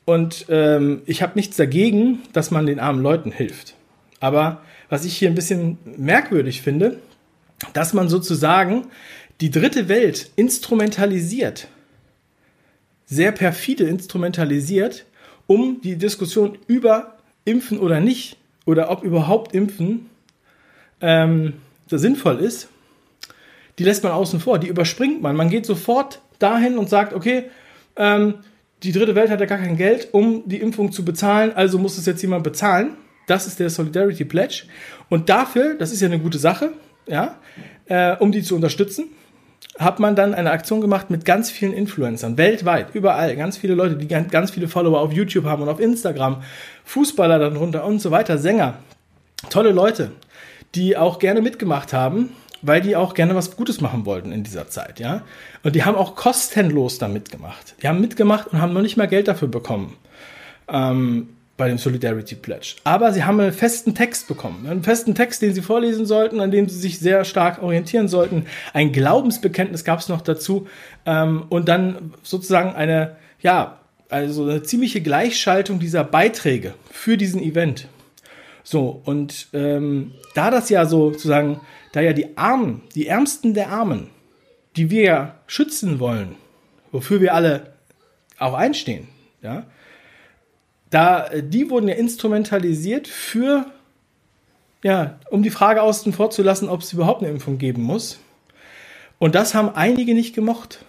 Und 0.08 0.46
ähm, 0.48 1.02
ich 1.06 1.22
habe 1.22 1.34
nichts 1.36 1.58
dagegen, 1.58 2.20
dass 2.32 2.50
man 2.50 2.66
den 2.66 2.80
armen 2.80 3.02
Leuten 3.02 3.30
hilft. 3.30 3.76
Aber 4.22 4.62
was 4.88 5.04
ich 5.04 5.18
hier 5.18 5.28
ein 5.28 5.36
bisschen 5.36 5.80
merkwürdig 5.98 6.62
finde, 6.62 7.00
dass 7.74 7.94
man 7.94 8.08
sozusagen 8.08 8.88
die 9.42 9.52
dritte 9.52 9.90
Welt 9.90 10.32
instrumentalisiert, 10.38 11.68
sehr 13.06 13.34
perfide 13.34 13.84
instrumentalisiert, 13.84 15.06
um 15.46 15.82
die 15.82 15.98
Diskussion 15.98 16.58
über 16.68 17.18
Impfen 17.44 17.78
oder 17.78 18.00
nicht 18.00 18.38
oder 18.66 18.90
ob 18.90 19.04
überhaupt 19.04 19.54
Impfen 19.54 20.10
ähm, 21.02 21.56
sinnvoll 21.90 22.38
ist, 22.38 22.70
die 23.78 23.84
lässt 23.84 24.04
man 24.04 24.14
außen 24.14 24.40
vor, 24.40 24.58
die 24.58 24.70
überspringt 24.70 25.22
man. 25.22 25.36
Man 25.36 25.50
geht 25.50 25.66
sofort 25.66 26.22
dahin 26.40 26.78
und 26.78 26.90
sagt, 26.90 27.12
okay, 27.12 27.52
ähm, 27.98 28.36
die 28.84 28.92
dritte 28.92 29.16
Welt 29.16 29.30
hat 29.30 29.40
ja 29.40 29.46
gar 29.46 29.58
kein 29.58 29.78
Geld, 29.78 30.10
um 30.12 30.44
die 30.48 30.58
Impfung 30.58 30.92
zu 30.92 31.04
bezahlen, 31.04 31.52
also 31.56 31.78
muss 31.78 31.98
es 31.98 32.06
jetzt 32.06 32.22
jemand 32.22 32.44
bezahlen. 32.44 32.96
Das 33.28 33.48
ist 33.48 33.60
der 33.60 33.70
Solidarity 33.70 34.24
Pledge. 34.24 34.64
Und 35.10 35.30
dafür, 35.30 35.76
das 35.76 35.92
ist 35.92 36.02
ja 36.02 36.08
eine 36.08 36.20
gute 36.20 36.38
Sache, 36.38 36.72
ja, 37.08 37.36
äh, 37.86 38.16
um 38.18 38.32
die 38.32 38.42
zu 38.42 38.56
unterstützen, 38.56 39.06
hat 39.78 40.00
man 40.00 40.16
dann 40.16 40.34
eine 40.34 40.52
Aktion 40.52 40.82
gemacht 40.82 41.10
mit 41.10 41.26
ganz 41.26 41.52
vielen 41.52 41.74
Influencern, 41.74 42.38
weltweit, 42.38 42.94
überall, 42.94 43.36
ganz 43.36 43.58
viele 43.58 43.74
Leute, 43.74 43.96
die 43.96 44.08
ganz 44.08 44.52
viele 44.52 44.68
Follower 44.68 45.02
auf 45.02 45.12
YouTube 45.12 45.46
haben 45.46 45.64
und 45.64 45.70
auf 45.70 45.80
Instagram, 45.80 46.44
Fußballer 46.86 47.40
darunter 47.40 47.86
und 47.86 48.00
so 48.00 48.12
weiter, 48.12 48.38
Sänger, 48.38 48.76
tolle 49.50 49.72
Leute 49.72 50.12
die 50.76 50.98
auch 50.98 51.20
gerne 51.20 51.42
mitgemacht 51.42 51.94
haben, 51.94 52.30
weil 52.62 52.82
die 52.82 52.96
auch 52.96 53.14
gerne 53.14 53.36
was 53.36 53.56
Gutes 53.56 53.82
machen 53.82 54.06
wollten 54.06 54.32
in 54.32 54.44
dieser 54.44 54.70
Zeit, 54.70 55.00
ja. 55.00 55.22
Und 55.64 55.76
die 55.76 55.84
haben 55.84 55.96
auch 55.96 56.16
kostenlos 56.16 56.98
da 56.98 57.08
mitgemacht. 57.08 57.76
Die 57.82 57.88
haben 57.88 58.02
mitgemacht 58.02 58.48
und 58.48 58.62
haben 58.62 58.74
noch 58.74 58.82
nicht 58.82 58.98
mal 58.98 59.08
Geld 59.08 59.28
dafür 59.28 59.48
bekommen. 59.48 59.96
Ähm, 60.68 61.30
bei 61.58 61.68
dem 61.68 61.80
Solidarity 61.80 62.36
Pledge. 62.36 62.76
Aber 62.84 63.12
sie 63.12 63.24
haben 63.24 63.40
einen 63.40 63.52
festen 63.52 63.96
Text 63.96 64.28
bekommen. 64.28 64.68
Einen 64.68 64.84
festen 64.84 65.16
Text, 65.16 65.42
den 65.42 65.54
sie 65.54 65.64
vorlesen 65.64 66.06
sollten, 66.06 66.40
an 66.40 66.52
dem 66.52 66.70
sie 66.70 66.78
sich 66.78 67.00
sehr 67.00 67.26
stark 67.26 67.62
orientieren 67.64 68.08
sollten. 68.08 68.46
Ein 68.74 68.92
Glaubensbekenntnis 68.92 69.84
gab 69.84 70.00
es 70.00 70.08
noch 70.08 70.22
dazu. 70.22 70.68
Ähm, 71.06 71.46
und 71.50 71.68
dann 71.68 72.14
sozusagen 72.22 72.76
eine, 72.76 73.16
ja, 73.42 73.80
also 74.10 74.44
eine 74.44 74.64
ziemliche 74.64 75.02
Gleichschaltung 75.02 75.80
dieser 75.80 76.04
Beiträge 76.04 76.76
für 76.92 77.18
diesen 77.18 77.42
Event. 77.42 77.88
So, 78.70 79.02
und 79.06 79.48
ähm, 79.54 80.12
da 80.36 80.52
das 80.52 80.70
ja 80.70 80.86
so 80.86 81.14
sozusagen, 81.14 81.62
da 81.94 82.02
ja 82.02 82.12
die 82.12 82.36
Armen, 82.36 82.82
die 82.96 83.08
Ärmsten 83.08 83.54
der 83.54 83.70
Armen, 83.70 84.10
die 84.76 84.90
wir 84.90 85.04
ja 85.04 85.36
schützen 85.48 86.02
wollen, 86.02 86.36
wofür 86.92 87.22
wir 87.22 87.34
alle 87.34 87.72
auch 88.38 88.54
einstehen, 88.54 89.08
ja, 89.42 89.66
da, 90.90 91.30
die 91.42 91.70
wurden 91.70 91.88
ja 91.88 91.96
instrumentalisiert 91.96 93.08
für, 93.08 93.68
ja, 94.84 95.18
um 95.30 95.44
die 95.44 95.50
Frage 95.50 95.82
außen 95.82 96.12
vor 96.12 96.30
zu 96.30 96.44
lassen, 96.44 96.68
ob 96.68 96.82
es 96.82 96.92
überhaupt 96.92 97.22
eine 97.24 97.32
Impfung 97.32 97.60
geben 97.60 97.84
muss. 97.84 98.20
Und 99.18 99.34
das 99.34 99.56
haben 99.56 99.70
einige 99.70 100.14
nicht 100.14 100.36
gemocht. 100.36 100.84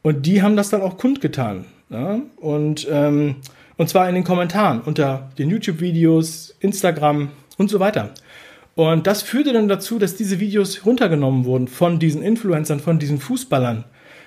Und 0.00 0.24
die 0.24 0.40
haben 0.40 0.56
das 0.56 0.70
dann 0.70 0.80
auch 0.80 0.96
kundgetan. 0.96 1.66
Ja? 1.90 2.20
Und, 2.36 2.88
ähm, 2.90 3.36
und 3.76 3.88
zwar 3.88 4.08
in 4.08 4.14
den 4.14 4.24
Kommentaren 4.24 4.80
unter 4.80 5.30
den 5.38 5.50
YouTube-Videos, 5.50 6.54
Instagram 6.60 7.30
und 7.58 7.70
so 7.70 7.80
weiter. 7.80 8.10
Und 8.74 9.06
das 9.06 9.22
führte 9.22 9.52
dann 9.52 9.68
dazu, 9.68 9.98
dass 9.98 10.16
diese 10.16 10.40
Videos 10.40 10.84
runtergenommen 10.84 11.44
wurden 11.44 11.68
von 11.68 11.98
diesen 11.98 12.22
Influencern, 12.22 12.80
von 12.80 12.98
diesen 12.98 13.20
Fußballern 13.20 13.84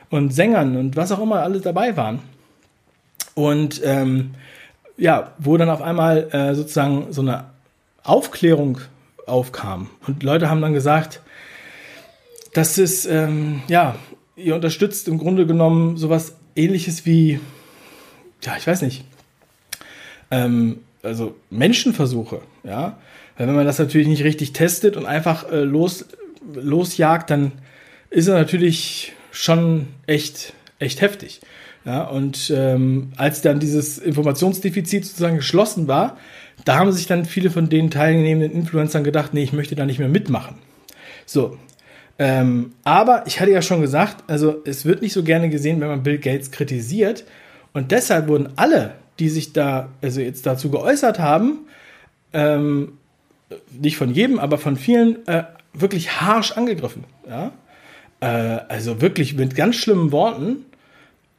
und 0.09 0.33
Sängern 0.33 0.77
und 0.77 0.95
was 0.95 1.11
auch 1.11 1.21
immer 1.21 1.41
alle 1.41 1.59
dabei 1.59 1.97
waren. 1.97 2.19
Und 3.35 3.81
ähm, 3.83 4.31
ja, 4.97 5.33
wo 5.37 5.57
dann 5.57 5.69
auf 5.69 5.81
einmal 5.81 6.29
äh, 6.31 6.55
sozusagen 6.55 7.11
so 7.11 7.21
eine 7.21 7.45
Aufklärung 8.03 8.79
aufkam. 9.25 9.89
Und 10.07 10.23
Leute 10.23 10.49
haben 10.49 10.61
dann 10.61 10.73
gesagt, 10.73 11.21
das 12.53 12.77
ist, 12.77 13.05
ähm, 13.05 13.61
ja, 13.67 13.95
ihr 14.35 14.55
unterstützt 14.55 15.07
im 15.07 15.17
Grunde 15.17 15.45
genommen 15.45 15.97
sowas 15.97 16.37
ähnliches 16.55 17.05
wie, 17.05 17.39
ja, 18.41 18.55
ich 18.57 18.65
weiß 18.65 18.81
nicht, 18.81 19.05
ähm, 20.31 20.79
also 21.03 21.35
Menschenversuche, 21.49 22.41
ja. 22.63 22.97
Wenn 23.37 23.53
man 23.53 23.65
das 23.65 23.77
natürlich 23.77 24.07
nicht 24.07 24.23
richtig 24.23 24.53
testet 24.53 24.97
und 24.97 25.05
einfach 25.05 25.51
äh, 25.51 25.61
los, 25.61 26.05
losjagt, 26.53 27.29
dann 27.29 27.51
ist 28.09 28.27
er 28.27 28.35
natürlich 28.35 29.13
schon 29.31 29.87
echt, 30.07 30.53
echt 30.79 31.01
heftig. 31.01 31.41
Ja, 31.85 32.03
und 32.03 32.51
ähm, 32.53 33.11
als 33.15 33.41
dann 33.41 33.59
dieses 33.59 33.97
Informationsdefizit 33.97 35.05
sozusagen 35.05 35.37
geschlossen 35.37 35.87
war, 35.87 36.17
da 36.65 36.77
haben 36.77 36.91
sich 36.91 37.07
dann 37.07 37.23
viele 37.23 37.49
von 37.49 37.69
den 37.69 37.91
teilnehmenden 37.91 38.59
Influencern 38.59 39.03
gedacht, 39.03 39.33
nee, 39.33 39.43
ich 39.43 39.53
möchte 39.53 39.75
da 39.75 39.85
nicht 39.85 39.99
mehr 39.99 40.09
mitmachen. 40.09 40.55
So. 41.25 41.57
Ähm, 42.19 42.73
aber 42.83 43.23
ich 43.27 43.39
hatte 43.39 43.51
ja 43.51 43.61
schon 43.61 43.79
gesagt, 43.79 44.23
also 44.27 44.61
es 44.65 44.85
wird 44.85 45.01
nicht 45.01 45.13
so 45.13 45.23
gerne 45.23 45.49
gesehen, 45.49 45.79
wenn 45.79 45.87
man 45.87 46.03
Bill 46.03 46.17
Gates 46.17 46.51
kritisiert. 46.51 47.23
Und 47.73 47.91
deshalb 47.91 48.27
wurden 48.27 48.49
alle, 48.55 48.95
die 49.19 49.29
sich 49.29 49.53
da, 49.53 49.89
also 50.01 50.21
jetzt 50.21 50.45
dazu 50.45 50.69
geäußert 50.69 51.19
haben, 51.19 51.59
ähm, 52.33 52.93
nicht 53.71 53.97
von 53.97 54.13
jedem, 54.13 54.39
aber 54.39 54.57
von 54.57 54.75
vielen, 54.75 55.25
äh, 55.27 55.43
wirklich 55.73 56.21
harsch 56.21 56.51
angegriffen. 56.51 57.03
Ja? 57.27 57.51
Äh, 58.19 58.61
also 58.67 59.01
wirklich 59.01 59.35
mit 59.35 59.55
ganz 59.55 59.75
schlimmen 59.75 60.11
Worten 60.11 60.65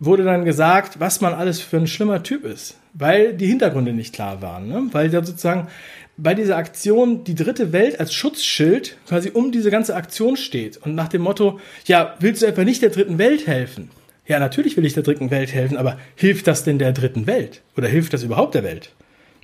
wurde 0.01 0.25
dann 0.25 0.45
gesagt, 0.45 1.01
was 1.01 1.21
man 1.21 1.35
alles 1.35 1.61
für 1.61 1.77
ein 1.77 1.87
schlimmer 1.87 2.23
Typ 2.23 2.45
ist, 2.45 2.77
weil 2.95 3.35
die 3.35 3.47
Hintergründe 3.47 3.93
nicht 3.93 4.15
klar 4.15 4.41
waren. 4.43 4.69
Ne? 4.69 4.89
Weil 4.93 5.13
ja 5.13 5.25
sozusagen 5.25 5.69
bei 6.17 6.35
dieser 6.35 6.57
Aktion 6.57 7.25
die 7.25 7.35
dritte 7.35 7.73
Welt 7.73 7.99
als 7.99 8.13
Schutzschild 8.13 8.97
quasi 9.07 9.31
um 9.31 9.53
diese 9.53 9.71
ganze 9.71 9.95
Aktion 9.95 10.37
steht 10.37 10.77
und 10.79 10.95
nach 10.95 11.09
dem 11.09 11.23
Motto, 11.23 11.61
ja, 11.87 12.15
willst 12.21 12.43
du 12.43 12.47
etwa 12.47 12.65
nicht 12.65 12.83
der 12.83 12.91
dritten 12.91 13.19
Welt 13.19 13.47
helfen? 13.47 13.91
Ja, 14.29 14.39
natürlich 14.39 14.77
will 14.77 14.85
ich 14.85 14.93
der 14.93 15.03
dritten 15.03 15.31
Welt 15.31 15.53
helfen, 15.55 15.79
aber 15.79 15.99
hilft 16.15 16.47
das 16.47 16.63
denn 16.63 16.79
der 16.79 16.93
dritten 16.93 17.27
Welt? 17.27 17.63
Oder 17.77 17.89
hilft 17.89 18.13
das 18.13 18.23
überhaupt 18.23 18.55
der 18.55 18.63
Welt? 18.63 18.93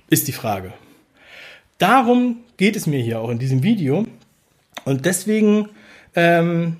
Ist 0.09 0.27
die 0.27 0.31
Frage. 0.31 0.73
Darum 1.79 2.37
geht 2.57 2.75
es 2.75 2.85
mir 2.85 3.01
hier 3.01 3.19
auch 3.19 3.29
in 3.29 3.39
diesem 3.39 3.63
Video. 3.63 4.05
Und 4.85 5.05
deswegen, 5.05 5.69
ähm, 6.15 6.77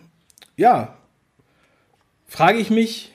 ja, 0.56 0.96
frage 2.28 2.60
ich 2.60 2.70
mich, 2.70 3.12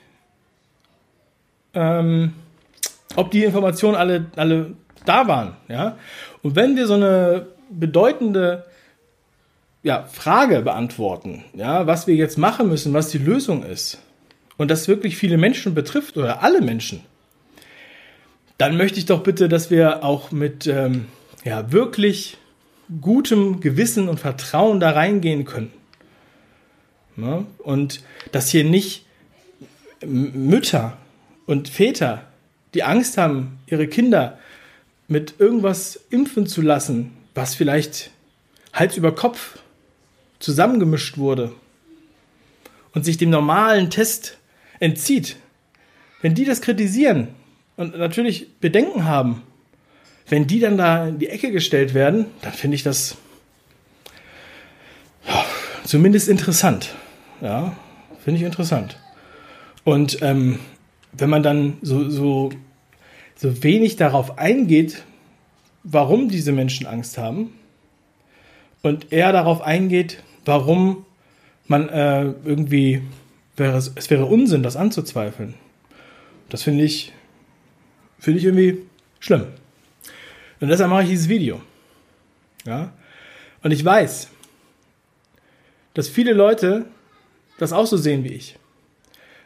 ähm, 1.73 2.33
ob 3.15 3.31
die 3.31 3.45
Informationen 3.45 3.95
alle, 3.95 4.27
alle 4.35 4.75
da 5.07 5.29
waren. 5.29 5.57
Ja? 5.69 5.97
Und 6.43 6.57
wenn 6.57 6.75
wir 6.75 6.89
so 6.89 6.95
eine 6.95 7.47
bedeutende 7.71 8.65
ja, 9.85 10.03
Frage 10.03 10.63
beantworten, 10.63 11.45
ja, 11.55 11.87
was 11.87 12.09
wir 12.09 12.17
jetzt 12.17 12.39
machen 12.39 12.69
müssen, 12.69 12.93
was 12.93 13.09
die 13.09 13.19
Lösung 13.19 13.63
ist, 13.63 13.99
und 14.61 14.71
das 14.71 14.89
wirklich 14.89 15.17
viele 15.17 15.39
Menschen 15.39 15.73
betrifft 15.73 16.19
oder 16.19 16.43
alle 16.43 16.61
Menschen, 16.61 17.01
dann 18.59 18.77
möchte 18.77 18.99
ich 18.99 19.07
doch 19.07 19.23
bitte, 19.23 19.49
dass 19.49 19.71
wir 19.71 20.05
auch 20.05 20.33
mit 20.33 20.67
ähm, 20.67 21.07
ja, 21.45 21.73
wirklich 21.73 22.37
gutem 23.01 23.61
Gewissen 23.61 24.07
und 24.07 24.21
Vertrauen 24.21 24.79
da 24.79 24.91
reingehen 24.91 25.47
können. 25.47 25.73
Ja? 27.17 27.47
Und 27.57 28.03
dass 28.33 28.51
hier 28.51 28.65
nicht 28.65 29.07
Mütter 30.05 30.99
und 31.47 31.71
Väter, 31.71 32.27
die 32.75 32.83
Angst 32.83 33.17
haben, 33.17 33.61
ihre 33.67 33.89
Kinder 33.89 34.39
mit 35.09 35.37
irgendwas 35.39 35.99
impfen 36.11 36.47
zu 36.47 36.61
lassen, 36.61 37.13
was 37.35 37.55
vielleicht 37.55 38.11
Hals 38.75 38.99
über 38.99 39.15
Kopf 39.15 39.59
zusammengemischt 40.39 41.17
wurde 41.17 41.51
und 42.93 43.07
sich 43.07 43.17
dem 43.17 43.31
normalen 43.31 43.89
Test 43.89 44.37
entzieht, 44.81 45.37
wenn 46.23 46.35
die 46.35 46.45
das 46.45 46.61
kritisieren 46.61 47.29
und 47.77 47.97
natürlich 47.97 48.59
Bedenken 48.59 49.05
haben, 49.05 49.43
wenn 50.29 50.47
die 50.47 50.61
dann 50.61 50.77
da 50.77 51.09
in 51.09 51.19
die 51.19 51.29
Ecke 51.29 51.51
gestellt 51.51 51.95
werden, 51.95 52.27
dann 52.43 52.53
finde 52.53 52.75
ich 52.75 52.83
das 52.83 53.17
ja, 55.27 55.45
zumindest 55.85 56.29
interessant. 56.29 56.95
Ja, 57.41 57.77
finde 58.25 58.41
ich 58.41 58.47
interessant. 58.47 58.99
Und 59.85 60.23
ähm, 60.23 60.59
wenn 61.13 61.31
man 61.31 61.43
dann 61.43 61.79
so, 61.83 62.09
so, 62.09 62.51
so 63.35 63.63
wenig 63.63 63.97
darauf 63.97 64.39
eingeht, 64.39 65.03
warum 65.83 66.29
diese 66.29 66.53
Menschen 66.53 66.87
Angst 66.87 67.19
haben 67.19 67.53
und 68.83 69.13
eher 69.13 69.33
darauf 69.33 69.63
eingeht, 69.63 70.23
warum 70.45 71.07
man 71.67 71.89
äh, 71.89 72.33
irgendwie 72.45 73.03
wäre 73.61 73.77
es, 73.77 73.93
es 73.95 74.11
wäre 74.11 74.27
Unsinn, 74.27 74.65
das 74.65 74.75
anzuzweifeln. 74.75 75.55
Das 76.49 76.65
finde 76.65 76.83
ich, 76.83 77.13
finde 78.19 78.41
ich 78.41 78.45
irgendwie 78.45 78.83
schlimm. 79.21 79.47
Und 80.59 80.69
deshalb 80.69 80.91
mache 80.91 81.05
ich 81.05 81.11
dieses 81.11 81.29
Video. 81.29 81.63
Ja? 82.67 82.93
Und 83.63 83.71
ich 83.71 83.85
weiß, 83.85 84.29
dass 85.95 86.09
viele 86.09 86.33
Leute 86.33 86.87
das 87.59 87.73
auch 87.73 87.87
so 87.87 87.97
sehen 87.97 88.25
wie 88.25 88.33
ich 88.33 88.57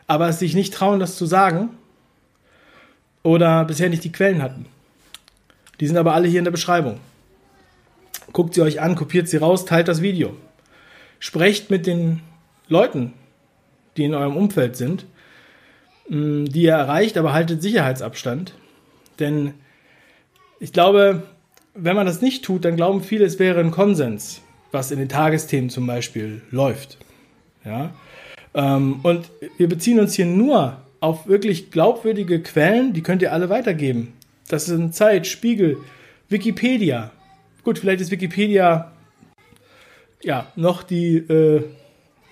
aber 0.07 0.29
es 0.29 0.39
sich 0.39 0.55
nicht 0.55 0.75
trauen, 0.75 1.01
das 1.01 1.17
zu 1.17 1.27
sagen 1.27 1.71
oder 3.23 3.65
bisher 3.65 3.89
nicht 3.89 4.05
die 4.05 4.13
Quellen 4.13 4.43
hatten. 4.43 4.67
Die 5.81 5.87
sind 5.87 5.97
aber 5.97 6.15
alle 6.15 6.29
hier 6.29 6.39
in 6.39 6.45
der 6.45 6.53
Beschreibung. 6.53 7.01
Guckt 8.33 8.55
sie 8.55 8.63
euch 8.63 8.81
an, 8.81 8.97
kopiert 8.97 9.29
sie 9.29 9.39
raus, 9.39 9.65
teilt 9.65 9.89
das 9.89 10.03
Video. 10.03 10.37
Sprecht 11.19 11.71
mit 11.71 11.87
den 11.87 12.21
Leuten, 12.69 13.15
die 13.97 14.05
in 14.05 14.15
eurem 14.15 14.37
Umfeld 14.37 14.77
sind, 14.77 15.07
die 16.09 16.63
ihr 16.63 16.73
erreicht, 16.73 17.17
aber 17.17 17.33
haltet 17.33 17.63
Sicherheitsabstand. 17.63 18.55
Denn 19.19 19.55
ich 20.61 20.73
glaube, 20.73 21.23
wenn 21.75 21.97
man 21.97 22.07
das 22.07 22.23
nicht 22.23 22.45
tut, 22.45 22.65
dann 22.65 22.77
glauben 22.77 23.03
viele, 23.03 23.25
es 23.25 23.39
wäre 23.39 23.61
ein 23.61 23.71
Konsens, 23.71 24.43
was 24.71 24.91
in 24.91 24.99
den 24.99 25.09
Tagesthemen 25.09 25.71
zum 25.71 25.87
Beispiel 25.87 26.43
läuft. 26.51 26.99
Ja? 27.65 27.93
Ähm, 28.55 29.01
und 29.03 29.31
wir 29.57 29.69
beziehen 29.69 29.99
uns 29.99 30.15
hier 30.15 30.27
nur 30.27 30.79
auf 31.01 31.27
wirklich 31.27 31.71
glaubwürdige 31.71 32.41
Quellen, 32.41 32.93
die 32.93 33.03
könnt 33.03 33.23
ihr 33.23 33.33
alle 33.33 33.51
weitergeben. 33.51 34.15
Das 34.49 34.67
sind 34.67 34.95
Zeit, 34.95 35.27
Spiegel, 35.27 35.79
Wikipedia. 36.29 37.11
Gut, 37.63 37.79
vielleicht 37.79 38.01
ist 38.01 38.11
Wikipedia 38.11 38.93
ja 40.23 40.47
noch 40.57 40.83
die 40.83 41.17
äh, 41.17 41.65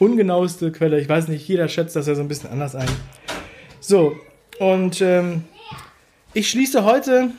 ungenaueste 0.02 0.72
Quelle. 0.72 1.00
Ich 1.00 1.08
weiß 1.08 1.28
nicht, 1.28 1.46
jeder 1.46 1.68
schätzt 1.68 1.96
das 1.96 2.06
ja 2.06 2.14
so 2.14 2.20
ein 2.20 2.28
bisschen 2.28 2.50
anders 2.50 2.74
ein. 2.74 2.88
So, 3.80 4.16
und 4.58 5.00
ähm, 5.00 5.44
ich 6.34 6.50
schließe 6.50 6.84
heute 6.84 7.30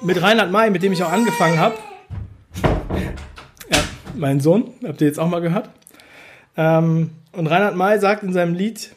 mit 0.00 0.20
Reinhard 0.20 0.50
May, 0.50 0.70
mit 0.70 0.82
dem 0.82 0.92
ich 0.92 1.02
auch 1.02 1.12
angefangen 1.12 1.58
habe. 1.58 1.76
Ja, 3.70 3.78
mein 4.14 4.40
Sohn, 4.40 4.72
habt 4.84 5.00
ihr 5.00 5.06
jetzt 5.06 5.18
auch 5.18 5.28
mal 5.28 5.40
gehört? 5.40 5.70
Ähm, 6.56 7.10
und 7.32 7.46
Reinhard 7.46 7.76
May 7.76 7.98
sagt 7.98 8.22
in 8.22 8.32
seinem 8.32 8.54
Lied, 8.54 8.92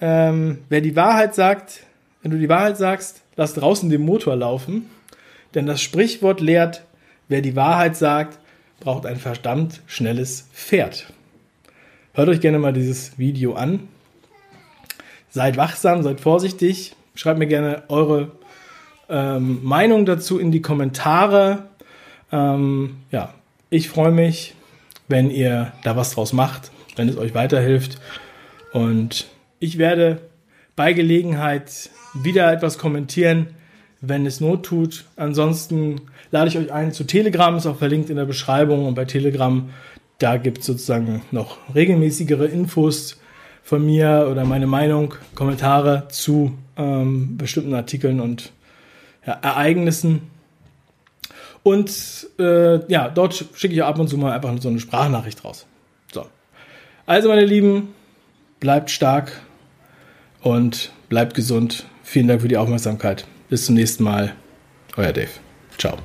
ähm, 0.00 0.58
wer 0.68 0.80
die 0.80 0.96
Wahrheit 0.96 1.34
sagt 1.34 1.82
wenn 2.22 2.30
du 2.30 2.38
die 2.38 2.48
Wahrheit 2.48 2.76
sagst, 2.76 3.22
lass 3.36 3.54
draußen 3.54 3.88
den 3.90 4.02
Motor 4.02 4.36
laufen. 4.36 4.90
Denn 5.54 5.66
das 5.66 5.80
Sprichwort 5.80 6.40
lehrt, 6.40 6.82
wer 7.28 7.40
die 7.40 7.56
Wahrheit 7.56 7.96
sagt, 7.96 8.38
braucht 8.80 9.06
ein 9.06 9.16
verdammt 9.16 9.80
schnelles 9.86 10.48
Pferd. 10.52 11.12
Hört 12.14 12.28
euch 12.28 12.40
gerne 12.40 12.58
mal 12.58 12.72
dieses 12.72 13.18
Video 13.18 13.54
an. 13.54 13.88
Seid 15.30 15.56
wachsam, 15.56 16.02
seid 16.02 16.20
vorsichtig. 16.20 16.94
Schreibt 17.14 17.38
mir 17.38 17.46
gerne 17.46 17.82
eure 17.88 18.32
ähm, 19.08 19.62
Meinung 19.62 20.06
dazu 20.06 20.38
in 20.38 20.52
die 20.52 20.62
Kommentare. 20.62 21.64
Ähm, 22.32 22.96
ja, 23.10 23.34
ich 23.70 23.88
freue 23.88 24.12
mich, 24.12 24.54
wenn 25.08 25.30
ihr 25.30 25.72
da 25.82 25.96
was 25.96 26.12
draus 26.12 26.32
macht, 26.32 26.70
wenn 26.96 27.08
es 27.08 27.16
euch 27.16 27.34
weiterhilft. 27.34 28.00
Und 28.72 29.26
ich 29.60 29.78
werde 29.78 30.20
bei 30.76 30.92
Gelegenheit 30.92 31.90
wieder 32.14 32.52
etwas 32.52 32.78
kommentieren, 32.78 33.48
wenn 34.00 34.26
es 34.26 34.40
Not 34.40 34.64
tut. 34.64 35.04
Ansonsten 35.16 36.00
lade 36.30 36.48
ich 36.48 36.58
euch 36.58 36.72
ein 36.72 36.92
zu 36.92 37.04
Telegram, 37.04 37.56
ist 37.56 37.66
auch 37.66 37.78
verlinkt 37.78 38.10
in 38.10 38.16
der 38.16 38.24
Beschreibung. 38.24 38.86
Und 38.86 38.94
bei 38.94 39.04
Telegram, 39.04 39.68
da 40.18 40.36
gibt 40.36 40.58
es 40.58 40.66
sozusagen 40.66 41.22
noch 41.30 41.58
regelmäßigere 41.74 42.46
Infos 42.46 43.18
von 43.62 43.84
mir 43.84 44.28
oder 44.30 44.44
meine 44.44 44.66
Meinung, 44.66 45.14
Kommentare 45.34 46.08
zu 46.08 46.56
ähm, 46.76 47.36
bestimmten 47.36 47.74
Artikeln 47.74 48.20
und 48.20 48.52
ja, 49.26 49.34
Ereignissen. 49.34 50.22
Und 51.62 51.92
äh, 52.38 52.90
ja, 52.90 53.10
dort 53.10 53.34
schicke 53.54 53.74
ich 53.74 53.82
ab 53.82 53.98
und 53.98 54.08
zu 54.08 54.16
mal 54.16 54.32
einfach 54.32 54.54
so 54.60 54.68
eine 54.68 54.80
Sprachnachricht 54.80 55.44
raus. 55.44 55.66
So. 56.12 56.24
Also, 57.04 57.28
meine 57.28 57.44
Lieben, 57.44 57.88
bleibt 58.60 58.90
stark 58.90 59.32
und 60.40 60.92
bleibt 61.08 61.34
gesund. 61.34 61.84
Vielen 62.02 62.28
Dank 62.28 62.40
für 62.40 62.48
die 62.48 62.56
Aufmerksamkeit. 62.56 63.26
Bis 63.48 63.66
zum 63.66 63.74
nächsten 63.74 64.04
Mal. 64.04 64.34
Euer 64.96 65.12
Dave. 65.12 65.30
Ciao. 65.78 65.98